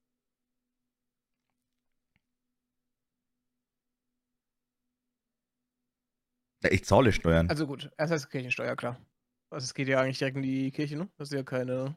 [6.64, 7.50] Ja, ich zahle Steuern.
[7.50, 9.00] Also gut, erst heißt Kirchensteuer, klar.
[9.50, 11.10] Also es geht ja eigentlich direkt in die Kirche, ne?
[11.18, 11.96] Das ist ja keine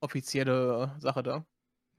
[0.00, 1.46] offizielle Sache da.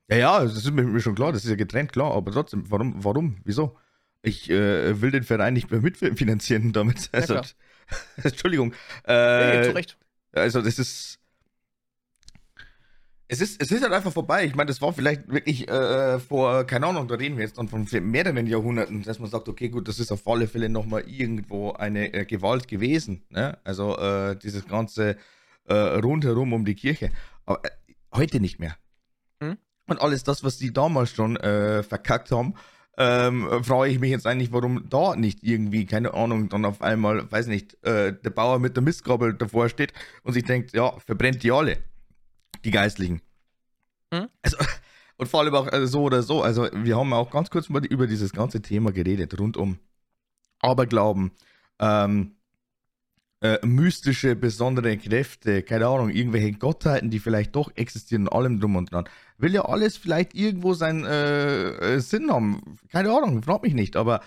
[0.09, 3.03] Ja, ja, das ist mir, schon klar, das ist ja getrennt, klar, aber trotzdem, warum,
[3.03, 3.77] warum, wieso?
[4.21, 7.09] Ich äh, will den Verein nicht mehr mitfinanzieren damit.
[7.13, 7.45] Also, klar.
[8.23, 8.73] Entschuldigung.
[9.03, 9.97] Äh, zu Recht.
[10.31, 11.19] also das ist.
[13.28, 14.45] Es ist, es ist halt einfach vorbei.
[14.45, 17.67] Ich meine, das war vielleicht wirklich äh, vor, keine Ahnung, da reden wir jetzt dann
[17.67, 21.71] von mehreren Jahrhunderten, dass man sagt, okay, gut, das ist auf alle Fälle nochmal irgendwo
[21.71, 23.23] eine äh, Gewalt gewesen.
[23.30, 23.57] Ne?
[23.63, 25.17] Also äh, dieses ganze
[25.65, 27.09] äh, rundherum um die Kirche.
[27.47, 27.69] Aber äh,
[28.13, 28.76] heute nicht mehr.
[29.41, 29.57] Hm?
[29.88, 32.53] Und alles das, was die damals schon äh, verkackt haben,
[32.97, 37.30] ähm, frage ich mich jetzt eigentlich, warum da nicht irgendwie, keine Ahnung, dann auf einmal,
[37.30, 39.91] weiß nicht, der Bauer mit der Mistgabel davor steht
[40.23, 41.78] und sich denkt, ja, verbrennt die alle,
[42.66, 43.22] die Geistlichen.
[44.13, 44.28] Hm?
[44.41, 44.57] Also,
[45.18, 47.86] und vor allem auch äh, so oder so, also wir haben auch ganz kurz mal
[47.86, 49.78] über dieses ganze Thema geredet, rund um
[50.59, 51.32] Aberglauben,
[51.80, 52.36] ähm,
[53.41, 58.91] äh, mystische, besondere Kräfte, keine Ahnung, irgendwelche Gottheiten, die vielleicht doch existieren, allem drum und
[58.91, 59.07] dran.
[59.38, 62.78] Will ja alles vielleicht irgendwo seinen äh, äh, Sinn haben.
[62.91, 64.22] Keine Ahnung, frag mich nicht, aber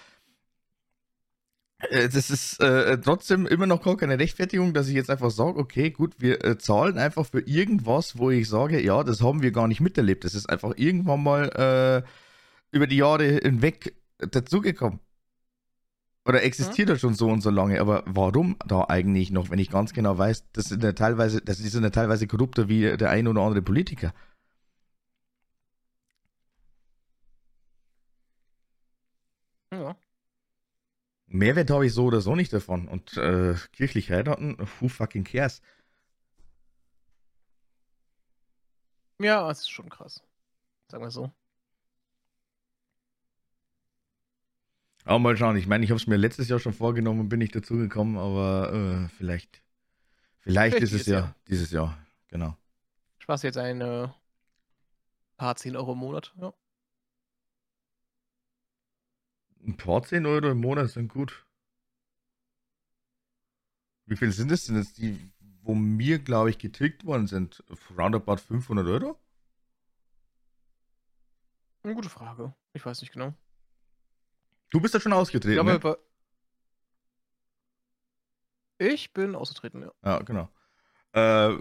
[1.80, 5.90] das ist äh, trotzdem immer noch gar keine Rechtfertigung, dass ich jetzt einfach sage, okay,
[5.90, 9.68] gut, wir äh, zahlen einfach für irgendwas, wo ich sage, ja, das haben wir gar
[9.68, 10.24] nicht miterlebt.
[10.24, 15.00] Das ist einfach irgendwann mal äh, über die Jahre hinweg dazugekommen.
[16.26, 19.70] Oder existiert das schon so und so lange, aber warum da eigentlich noch, wenn ich
[19.70, 23.10] ganz genau weiß, das sind ja teilweise, das die sind ja teilweise korrupter wie der
[23.10, 24.12] ein oder andere Politiker.
[29.72, 29.96] Ja.
[31.28, 32.88] Mehrwert habe ich so oder so nicht davon.
[32.88, 35.62] Und äh, kirchlich heiraten, who fucking cares?
[39.20, 40.22] Ja, es ist schon krass.
[40.90, 41.32] Sagen wir so.
[45.04, 47.38] Aber mal schauen, ich meine, ich habe es mir letztes Jahr schon vorgenommen und bin
[47.38, 49.62] nicht dazu gekommen, aber äh, vielleicht,
[50.40, 51.34] vielleicht Vielleicht ist es dieses ja Jahr.
[51.48, 51.98] dieses Jahr,
[52.28, 52.56] genau.
[53.18, 54.08] Spaß jetzt ein äh,
[55.36, 56.34] paar 10 Euro im Monat.
[56.40, 56.52] Ja.
[59.68, 61.44] Ein paar 10 Euro im Monat sind gut.
[64.06, 67.62] Wie viel sind das denn jetzt, die, wo mir, glaube ich, getilgt worden sind?
[67.94, 69.20] Roundabout 500 Euro?
[71.82, 72.54] Eine gute Frage.
[72.72, 73.34] Ich weiß nicht genau.
[74.70, 75.98] Du bist ja schon Ich ausgetreten, glaube,
[78.78, 78.88] ne?
[78.90, 79.92] ich bin ausgetreten, ja.
[80.02, 80.48] Ja, genau.
[81.12, 81.52] Äh,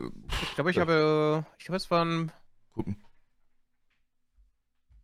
[0.44, 2.32] Ich glaube, ich habe, ich glaube, es waren,
[2.72, 3.04] gucken.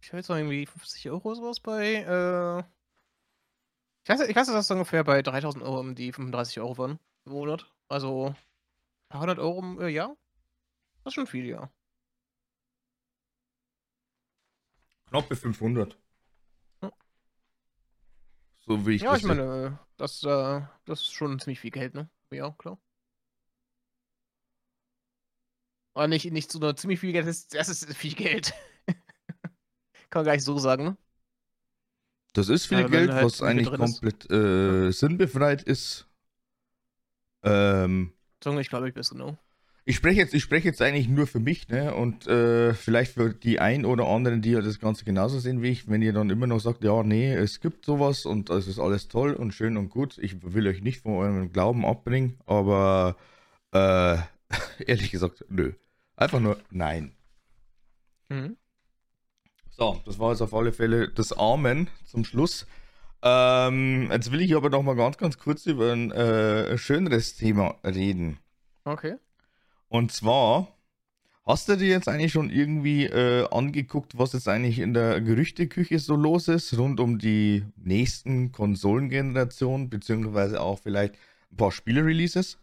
[0.01, 2.63] ich habe jetzt noch irgendwie 50 Euro oder sowas bei, äh,
[4.03, 6.99] ich weiß, ich weiß, dass das ungefähr bei 3000 Euro um die 35 Euro waren
[7.25, 7.71] im Monat.
[7.87, 8.35] Also, ein
[9.09, 10.17] paar hundert Euro im äh, Jahr.
[11.03, 11.71] Das ist schon viel, ja.
[15.07, 15.97] Knappe 500.
[16.81, 16.91] Ja.
[18.65, 21.93] So wie ich Ja, das ich meine, das, äh, das ist schon ziemlich viel Geld,
[21.93, 22.09] ne?
[22.31, 22.77] Ja, klar.
[25.93, 28.53] Aber nicht, nicht so nur ziemlich viel Geld, das ist, das ist viel Geld.
[30.09, 30.97] Kann man gar nicht so sagen, ne?
[32.33, 36.07] Das ist viel Ja, Geld, halt was eigentlich komplett äh, sinnbefreit ist.
[37.43, 38.13] Ähm,
[38.59, 39.37] ich glaube, ich bist genau.
[39.85, 41.93] ich spreche jetzt, ich spreche jetzt eigentlich nur für mich, ne?
[41.93, 45.69] Und äh, vielleicht für die ein oder anderen, die ja das Ganze genauso sehen wie
[45.69, 48.79] ich, wenn ihr dann immer noch sagt, ja, nee, es gibt sowas und es ist
[48.79, 50.17] alles toll und schön und gut.
[50.17, 53.15] Ich will euch nicht von eurem Glauben abbringen, aber
[53.71, 54.17] äh,
[54.85, 55.73] ehrlich gesagt, nö.
[56.15, 57.13] Einfach nur nein.
[58.29, 58.57] Mhm.
[59.75, 62.67] So, das war jetzt auf alle Fälle das Amen zum Schluss.
[63.23, 67.75] Ähm, jetzt will ich aber noch mal ganz, ganz kurz über ein äh, schöneres Thema
[67.83, 68.37] reden.
[68.83, 69.15] Okay.
[69.87, 70.67] Und zwar,
[71.43, 75.97] hast du dir jetzt eigentlich schon irgendwie äh, angeguckt, was jetzt eigentlich in der Gerüchteküche
[75.97, 81.15] so los ist, rund um die nächsten Konsolengenerationen, beziehungsweise auch vielleicht
[81.51, 82.59] ein paar Spiele-Releases?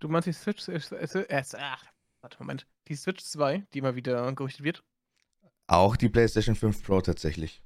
[0.00, 1.86] Du meinst die Switch, äh, äh, äh, ach,
[2.20, 2.66] warte, Moment.
[2.88, 4.82] Die Switch 2, die mal wieder gerüchtet wird.
[5.66, 7.62] Auch die PlayStation 5 Pro tatsächlich.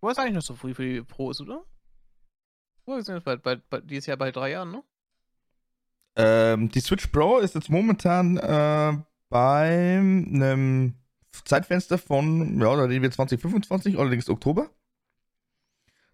[0.00, 1.64] Wo ist eigentlich noch so früh für die Pros, oder?
[2.84, 4.82] Wo sind jetzt bald, bald, bald, dieses Jahr bei drei Jahren, ne?
[6.16, 8.98] Ähm, die Switch Pro ist jetzt momentan äh,
[9.28, 10.94] bei einem
[11.44, 14.68] Zeitfenster von, ja, da reden wir 2025, allerdings Oktober.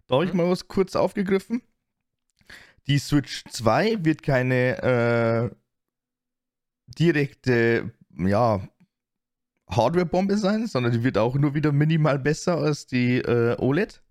[0.07, 0.37] Da habe ich Mhm.
[0.37, 1.61] mal was kurz aufgegriffen.
[2.87, 5.55] Die Switch 2 wird keine äh,
[6.87, 8.67] direkte, ja,
[9.69, 14.01] Hardware-Bombe sein, sondern die wird auch nur wieder minimal besser als die äh, OLED.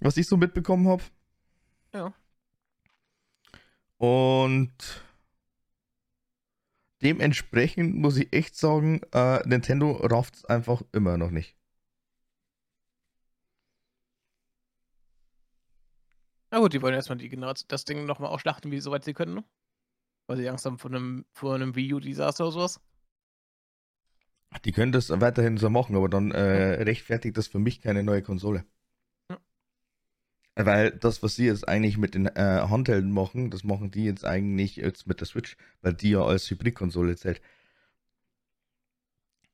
[0.00, 1.02] Was ich so mitbekommen habe.
[1.92, 2.12] Ja.
[3.98, 4.72] Und
[7.02, 11.56] dementsprechend muss ich echt sagen, äh, Nintendo rafft es einfach immer noch nicht.
[16.50, 19.34] Na gut, die wollen erstmal die Generation, das Ding nochmal ausschlachten, wie soweit sie können,
[19.34, 19.44] ne?
[20.26, 22.80] Weil sie Angst haben vor einem, vor einem Wii U-Desaster oder sowas.
[24.64, 28.22] Die können das weiterhin so machen, aber dann äh, rechtfertigt das für mich keine neue
[28.22, 28.64] Konsole.
[29.30, 29.38] Ja.
[30.56, 34.24] Weil das, was sie jetzt eigentlich mit den äh, Handhelden machen, das machen die jetzt
[34.24, 37.40] eigentlich jetzt mit der Switch, weil die ja als Hybrid-Konsole zählt.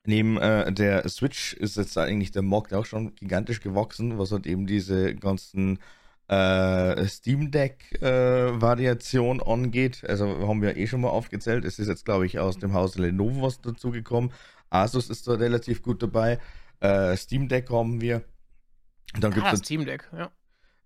[0.05, 4.46] Neben äh, der Switch ist jetzt eigentlich der Markt auch schon gigantisch gewachsen, was halt
[4.46, 5.78] eben diese ganzen
[6.28, 10.05] äh, Steam Deck äh, angeht.
[10.09, 11.64] Also haben wir eh schon mal aufgezählt.
[11.64, 14.30] Es ist jetzt, glaube ich, aus dem Haus Lenovo was dazugekommen.
[14.71, 16.39] Asus ist da relativ gut dabei.
[16.81, 18.25] Äh, Steam Deck haben wir.
[19.19, 20.31] Dann gibt's ah, Steam Deck, ja.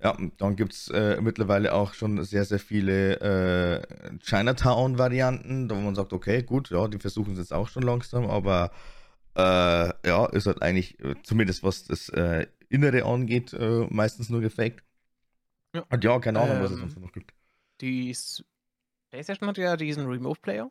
[0.03, 5.95] Ja, dann gibt es äh, mittlerweile auch schon sehr, sehr viele äh, Chinatown-Varianten, wo man
[5.95, 8.73] sagt, okay, gut, ja, die versuchen es jetzt auch schon langsam, aber
[9.37, 13.55] äh, ja, ist halt eigentlich, äh, zumindest was das äh, Innere angeht,
[13.91, 14.83] meistens nur gefaked.
[15.75, 15.85] Ja.
[15.91, 17.35] Und ja, keine Ahnung, ähm, was es ähm, sonst noch gibt.
[17.81, 18.17] Die
[19.11, 20.71] PlayStation hat ja diesen Remote-Player.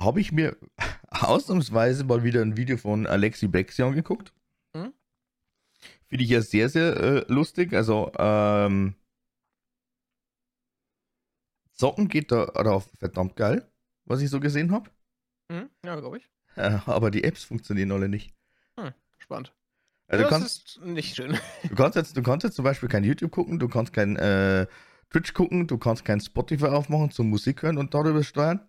[0.00, 0.56] Habe ich mir
[1.20, 4.32] ausnahmsweise mal wieder ein Video von Alexi Bexi angeguckt.
[4.74, 4.92] Hm?
[6.06, 7.72] Finde ich ja sehr, sehr äh, lustig.
[7.72, 8.94] Also, ähm,
[11.72, 13.68] Zocken geht da darauf verdammt geil,
[14.04, 14.90] was ich so gesehen habe.
[15.50, 15.68] Hm?
[15.84, 16.30] Ja, glaube ich.
[16.56, 18.34] Äh, aber die Apps funktionieren alle nicht.
[18.78, 19.52] Hm, spannend.
[20.08, 21.38] Also das kannst, ist nicht schön.
[21.68, 24.66] Du kannst, jetzt, du kannst jetzt zum Beispiel kein YouTube gucken, du kannst kein äh,
[25.10, 28.60] Twitch gucken, du kannst kein Spotify aufmachen zum Musik hören und darüber steuern.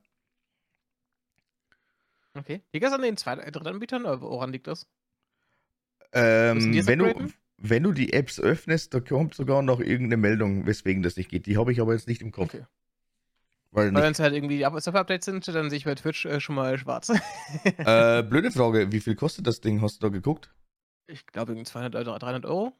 [2.36, 2.61] Okay.
[2.71, 4.88] Liegt das an den zwei, dritten Anbietern oder woran liegt das?
[6.13, 11.03] Ähm, wenn, du, wenn du die Apps öffnest, da kommt sogar noch irgendeine Meldung, weswegen
[11.03, 11.45] das nicht geht.
[11.45, 12.53] Die habe ich aber jetzt nicht im Kopf.
[12.53, 12.65] Okay.
[13.71, 16.53] Weil wenn es halt irgendwie die Software-Updates sind, dann sehe ich bei Twitch äh, schon
[16.55, 17.09] mal schwarz.
[17.63, 19.81] äh, blöde Frage, wie viel kostet das Ding?
[19.81, 20.53] Hast du da geguckt?
[21.07, 22.73] Ich glaube, irgendwie 200 Euro, 300 Euro.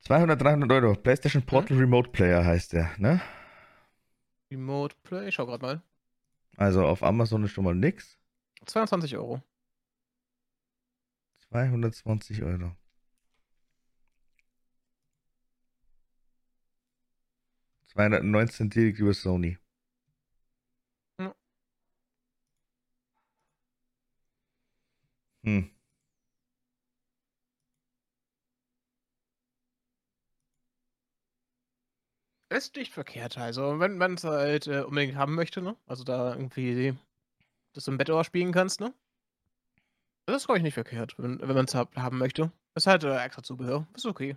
[0.00, 0.94] 200, 300 Euro.
[0.96, 1.84] PlayStation Portal hm?
[1.84, 3.20] Remote Player heißt der, ne?
[4.50, 5.82] Remote Play, ich schau gerade mal.
[6.56, 8.18] Also auf Amazon ist schon mal nix.
[8.66, 9.42] 22 Euro.
[11.48, 12.72] 220 Euro.
[17.86, 19.58] Zweihundertneunzehn direkt über Sony.
[25.44, 25.71] Hm.
[32.52, 35.74] Ist nicht verkehrt, also wenn man es halt äh, unbedingt haben möchte, ne?
[35.86, 36.94] Also da irgendwie
[37.72, 38.92] das im Bett spielen kannst, ne?
[40.26, 42.52] Das ist, glaube ich, nicht verkehrt, wenn, wenn man es haben möchte.
[42.74, 43.86] Ist halt äh, extra Zubehör.
[43.96, 44.36] Ist okay.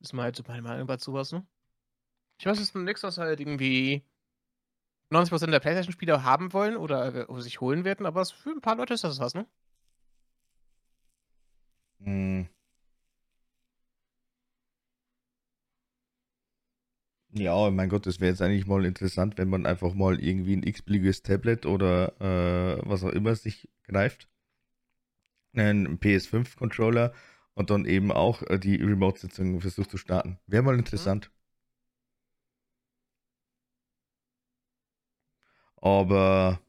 [0.00, 1.46] Ist mal halt so meine Meinung dazu was, ne?
[2.38, 4.04] Ich weiß, ist nichts, was halt irgendwie
[5.10, 8.92] 90% der Playstation-Spieler haben wollen oder, oder sich holen werden, aber für ein paar Leute
[8.92, 9.46] ist das was, ne?
[12.00, 12.48] Hm.
[17.38, 20.62] Ja, mein Gott, das wäre jetzt eigentlich mal interessant, wenn man einfach mal irgendwie ein
[20.64, 24.28] x-beliebiges Tablet oder äh, was auch immer sich greift.
[25.54, 27.12] Einen PS5-Controller
[27.54, 30.38] und dann eben auch äh, die Remote-Sitzung versucht zu starten.
[30.46, 31.32] Wäre mal interessant.
[35.80, 36.60] Aber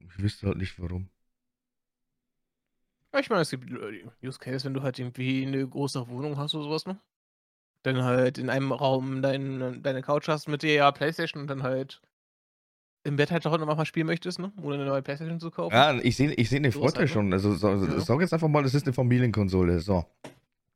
[0.00, 1.08] ich wüsste halt nicht warum.
[3.18, 6.54] Ich meine, es gibt äh, Use Case, wenn du halt irgendwie eine große Wohnung hast
[6.54, 6.98] oder sowas, ne?
[7.82, 11.62] Dann halt in einem Raum dein, deine Couch hast mit dir ja Playstation und dann
[11.62, 12.00] halt
[13.04, 14.52] im Bett halt auch noch mal spielen möchtest, ne?
[14.62, 15.74] Ohne eine neue Playstation zu kaufen.
[15.74, 17.32] Ja, ich sehe ich seh den Vorteil schon.
[17.32, 18.00] Also so, ja.
[18.00, 19.80] sag jetzt einfach mal, das ist eine Familienkonsole.
[19.80, 20.04] So.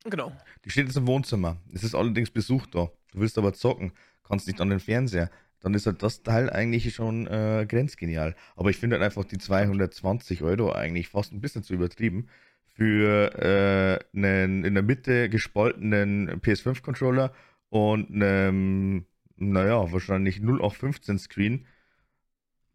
[0.03, 0.31] Genau.
[0.65, 1.57] Die steht jetzt im Wohnzimmer.
[1.73, 2.89] Es ist allerdings Besuch da.
[3.13, 6.93] Du willst aber zocken, kannst nicht an den Fernseher dann ist halt das Teil eigentlich
[6.93, 8.35] schon äh, grenzgenial.
[8.55, 12.29] Aber ich finde halt einfach die 220 Euro eigentlich fast ein bisschen zu übertrieben
[12.65, 17.33] für äh, einen in der Mitte gespaltenen PS5-Controller
[17.69, 19.05] und einem,
[19.35, 21.65] naja, wahrscheinlich 0815 Screen,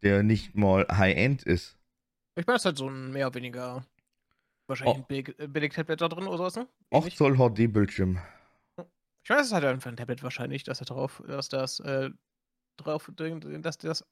[0.01, 1.77] der nicht mal High-End ist.
[2.35, 3.85] Ich meine, es ist halt so ein mehr oder weniger
[4.67, 4.99] wahrscheinlich oh.
[4.99, 6.67] ein billig, äh, billig Tablet da drin oder sowas, ne?
[6.91, 8.19] 8 Zoll HD-Bildschirm.
[9.23, 12.09] Ich weiß, es ist halt einfach ein Tablet wahrscheinlich, dass er drauf, dass das äh,
[12.77, 14.05] drauf, dass das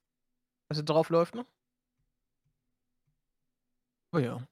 [0.67, 1.45] was drauf läuft, ne?
[4.13, 4.47] Oh ja.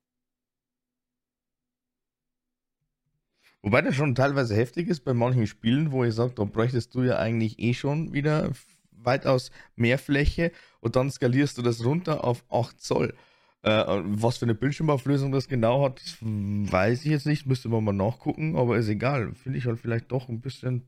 [3.61, 7.03] Wobei das schon teilweise heftig ist bei manchen Spielen, wo ihr sagt, da bräuchtest du
[7.03, 8.51] ja eigentlich eh schon wieder
[8.91, 13.13] weitaus mehr Fläche und dann skalierst du das runter auf 8 Zoll.
[13.61, 17.93] Äh, was für eine Bildschirmauflösung das genau hat, weiß ich jetzt nicht, müsste man mal
[17.93, 19.33] nachgucken, aber ist egal.
[19.35, 20.87] Finde ich halt vielleicht doch ein bisschen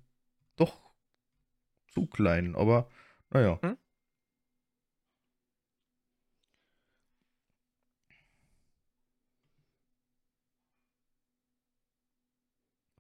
[0.56, 0.80] doch
[1.90, 2.88] zu klein, aber
[3.32, 3.60] naja.
[3.62, 3.78] Hm?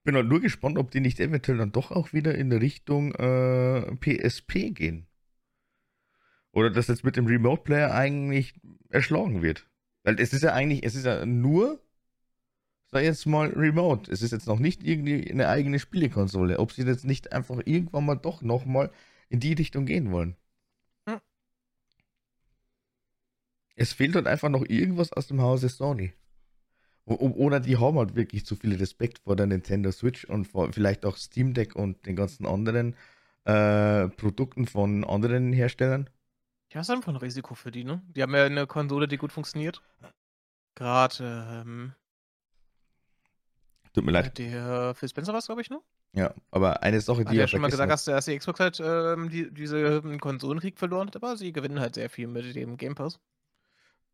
[0.03, 3.95] Bin halt nur gespannt, ob die nicht eventuell dann doch auch wieder in Richtung äh,
[3.97, 5.07] PSP gehen.
[6.53, 8.53] Oder dass jetzt mit dem Remote Player eigentlich
[8.89, 9.69] erschlagen wird.
[10.03, 11.79] Weil es ist ja eigentlich, es ist ja nur,
[12.87, 14.11] sag jetzt mal, Remote.
[14.11, 16.59] Es ist jetzt noch nicht irgendwie eine eigene Spielekonsole.
[16.59, 18.91] Ob sie jetzt nicht einfach irgendwann mal doch nochmal
[19.31, 20.35] in die Richtung gehen wollen.
[21.07, 21.21] Hm.
[23.75, 26.13] Es fehlt halt einfach noch irgendwas aus dem Hause Sony.
[27.05, 31.05] Oder die haben halt wirklich zu viel Respekt vor der Nintendo Switch und vor vielleicht
[31.05, 32.95] auch Steam Deck und den ganzen anderen
[33.45, 36.09] äh, Produkten von anderen Herstellern.
[36.71, 38.01] Ja, ist einfach ein Risiko für die, ne?
[38.15, 39.81] Die haben ja eine Konsole, die gut funktioniert.
[40.75, 41.93] Gerade, ähm,
[43.93, 44.37] Tut mir leid.
[44.37, 45.81] Der Phil Spencer war es, glaube ich, ne?
[46.13, 47.29] Ja, aber eine Sache, die.
[47.29, 51.07] Hat ja schon mal gesagt, hast, dass die Xbox halt ähm, die, diese Konsolenkrieg verloren
[51.07, 53.19] hat, aber sie gewinnen halt sehr viel mit dem Game Pass.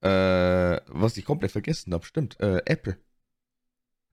[0.02, 2.98] Äh, was ich komplett vergessen habe, stimmt, äh, Apple.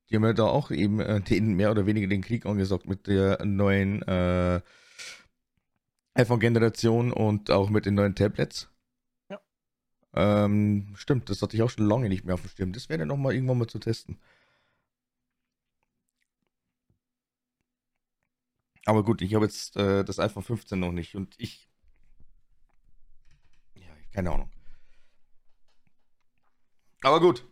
[0.09, 3.07] Die haben ja da auch eben äh, den, mehr oder weniger den Krieg angesagt mit
[3.07, 4.63] der neuen äh,
[6.15, 8.71] iPhone-Generation und auch mit den neuen Tablets.
[9.29, 9.41] Ja.
[10.15, 12.73] Ähm, stimmt, das hatte ich auch schon lange nicht mehr auf dem Schirm.
[12.73, 14.19] Das wäre dann nochmal irgendwann mal zu testen.
[18.85, 21.71] Aber gut, ich habe jetzt äh, das iPhone 15 noch nicht und ich.
[23.75, 24.51] Ja, keine Ahnung.
[27.03, 27.47] Aber gut.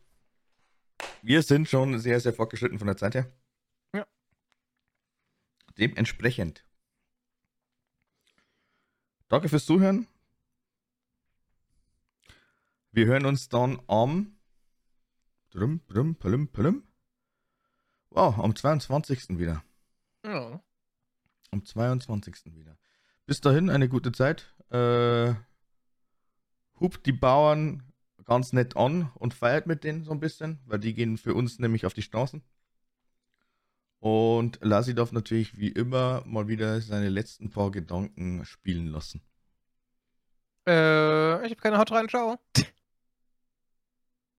[1.22, 3.32] Wir sind schon sehr, sehr fortgeschritten von der Zeit her.
[3.94, 4.06] Ja.
[5.78, 6.64] Dementsprechend.
[9.28, 10.06] Danke fürs Zuhören.
[12.90, 14.36] Wir hören uns dann am.
[15.50, 16.82] Drum, drum, palim, palim.
[18.10, 19.38] Wow, am 22.
[19.38, 19.64] wieder.
[20.24, 20.62] Ja.
[21.52, 22.56] Am 22.
[22.56, 22.78] wieder.
[23.26, 24.54] Bis dahin eine gute Zeit.
[24.70, 25.34] Äh,
[26.80, 27.82] hupt die Bauern
[28.24, 31.58] ganz nett an und feiert mit denen so ein bisschen, weil die gehen für uns
[31.58, 32.42] nämlich auf die Straßen.
[34.00, 39.20] Und Lassi darf natürlich wie immer mal wieder seine letzten paar Gedanken spielen lassen.
[40.66, 42.38] Äh, ich habe keine Haut rein, ciao.